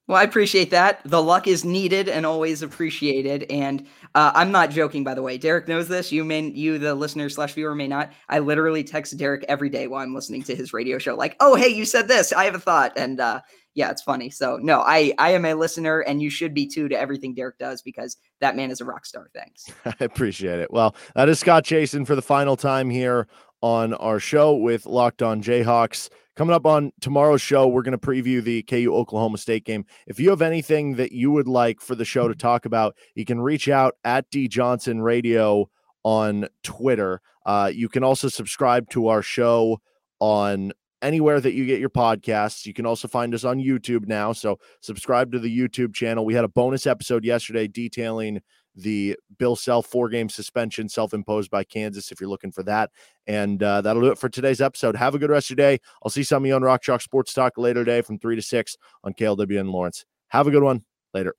Well, 0.08 0.18
I 0.18 0.22
appreciate 0.22 0.70
that. 0.70 1.00
The 1.04 1.20
luck 1.20 1.48
is 1.48 1.64
needed 1.64 2.08
and 2.08 2.24
always 2.24 2.62
appreciated. 2.62 3.44
And 3.50 3.86
uh, 4.14 4.30
I'm 4.34 4.52
not 4.52 4.70
joking, 4.70 5.02
by 5.02 5.14
the 5.14 5.22
way. 5.22 5.36
Derek 5.36 5.66
knows 5.66 5.88
this. 5.88 6.12
You 6.12 6.24
may, 6.24 6.42
you, 6.42 6.78
the 6.78 6.94
listener 6.94 7.28
slash 7.28 7.54
viewer, 7.54 7.74
may 7.74 7.88
not. 7.88 8.12
I 8.28 8.38
literally 8.38 8.84
text 8.84 9.16
Derek 9.16 9.44
every 9.48 9.68
day 9.68 9.88
while 9.88 10.04
I'm 10.04 10.14
listening 10.14 10.44
to 10.44 10.54
his 10.54 10.72
radio 10.72 10.98
show, 10.98 11.16
like, 11.16 11.36
"Oh, 11.40 11.56
hey, 11.56 11.68
you 11.68 11.84
said 11.84 12.06
this. 12.06 12.32
I 12.32 12.44
have 12.44 12.54
a 12.54 12.60
thought." 12.60 12.92
And 12.96 13.18
uh, 13.18 13.40
yeah, 13.74 13.90
it's 13.90 14.02
funny. 14.02 14.30
So 14.30 14.58
no, 14.62 14.80
I 14.80 15.12
I 15.18 15.32
am 15.32 15.44
a 15.44 15.54
listener, 15.54 16.00
and 16.00 16.22
you 16.22 16.30
should 16.30 16.54
be 16.54 16.68
too 16.68 16.88
to 16.88 16.98
everything 16.98 17.34
Derek 17.34 17.58
does 17.58 17.82
because 17.82 18.16
that 18.40 18.54
man 18.54 18.70
is 18.70 18.80
a 18.80 18.84
rock 18.84 19.06
star. 19.06 19.28
Thanks. 19.34 19.72
I 19.84 20.04
appreciate 20.04 20.60
it. 20.60 20.72
Well, 20.72 20.94
that 21.16 21.28
is 21.28 21.40
Scott 21.40 21.64
Chasen 21.64 22.06
for 22.06 22.14
the 22.14 22.22
final 22.22 22.56
time 22.56 22.90
here 22.90 23.26
on 23.60 23.92
our 23.94 24.20
show 24.20 24.54
with 24.54 24.86
Locked 24.86 25.22
On 25.22 25.42
Jayhawks. 25.42 26.10
Coming 26.36 26.54
up 26.54 26.66
on 26.66 26.92
tomorrow's 27.00 27.40
show, 27.40 27.66
we're 27.66 27.82
going 27.82 27.98
to 27.98 28.06
preview 28.06 28.42
the 28.42 28.62
KU 28.64 28.94
Oklahoma 28.94 29.38
State 29.38 29.64
game. 29.64 29.86
If 30.06 30.20
you 30.20 30.28
have 30.28 30.42
anything 30.42 30.96
that 30.96 31.10
you 31.10 31.30
would 31.30 31.48
like 31.48 31.80
for 31.80 31.94
the 31.94 32.04
show 32.04 32.28
to 32.28 32.34
talk 32.34 32.66
about, 32.66 32.94
you 33.14 33.24
can 33.24 33.40
reach 33.40 33.70
out 33.70 33.94
at 34.04 34.28
D 34.28 34.46
Johnson 34.46 35.00
Radio 35.00 35.70
on 36.04 36.46
Twitter. 36.62 37.22
Uh, 37.46 37.70
you 37.74 37.88
can 37.88 38.04
also 38.04 38.28
subscribe 38.28 38.90
to 38.90 39.08
our 39.08 39.22
show 39.22 39.80
on 40.20 40.72
anywhere 41.00 41.40
that 41.40 41.54
you 41.54 41.64
get 41.64 41.80
your 41.80 41.88
podcasts. 41.88 42.66
You 42.66 42.74
can 42.74 42.84
also 42.84 43.08
find 43.08 43.34
us 43.34 43.44
on 43.44 43.58
YouTube 43.58 44.06
now. 44.06 44.34
So 44.34 44.58
subscribe 44.82 45.32
to 45.32 45.38
the 45.38 45.58
YouTube 45.58 45.94
channel. 45.94 46.26
We 46.26 46.34
had 46.34 46.44
a 46.44 46.48
bonus 46.48 46.86
episode 46.86 47.24
yesterday 47.24 47.66
detailing 47.66 48.42
the 48.76 49.16
Bill 49.38 49.56
Self 49.56 49.86
four 49.86 50.08
game 50.08 50.28
suspension 50.28 50.88
self 50.88 51.14
imposed 51.14 51.50
by 51.50 51.64
Kansas 51.64 52.12
if 52.12 52.20
you're 52.20 52.30
looking 52.30 52.52
for 52.52 52.62
that. 52.64 52.90
And 53.26 53.62
uh, 53.62 53.80
that'll 53.80 54.02
do 54.02 54.08
it 54.08 54.18
for 54.18 54.28
today's 54.28 54.60
episode. 54.60 54.96
Have 54.96 55.14
a 55.14 55.18
good 55.18 55.30
rest 55.30 55.46
of 55.50 55.58
your 55.58 55.68
day. 55.68 55.80
I'll 56.02 56.10
see 56.10 56.22
some 56.22 56.44
of 56.44 56.46
you 56.46 56.54
on 56.54 56.62
Rock 56.62 56.82
Chalk 56.82 57.00
Sports 57.00 57.32
Talk 57.32 57.56
later 57.56 57.84
today 57.84 58.02
from 58.02 58.18
3 58.18 58.36
to 58.36 58.42
6 58.42 58.76
on 59.04 59.14
KLWN 59.14 59.72
Lawrence. 59.72 60.04
Have 60.28 60.46
a 60.46 60.50
good 60.50 60.62
one. 60.62 60.84
Later. 61.14 61.36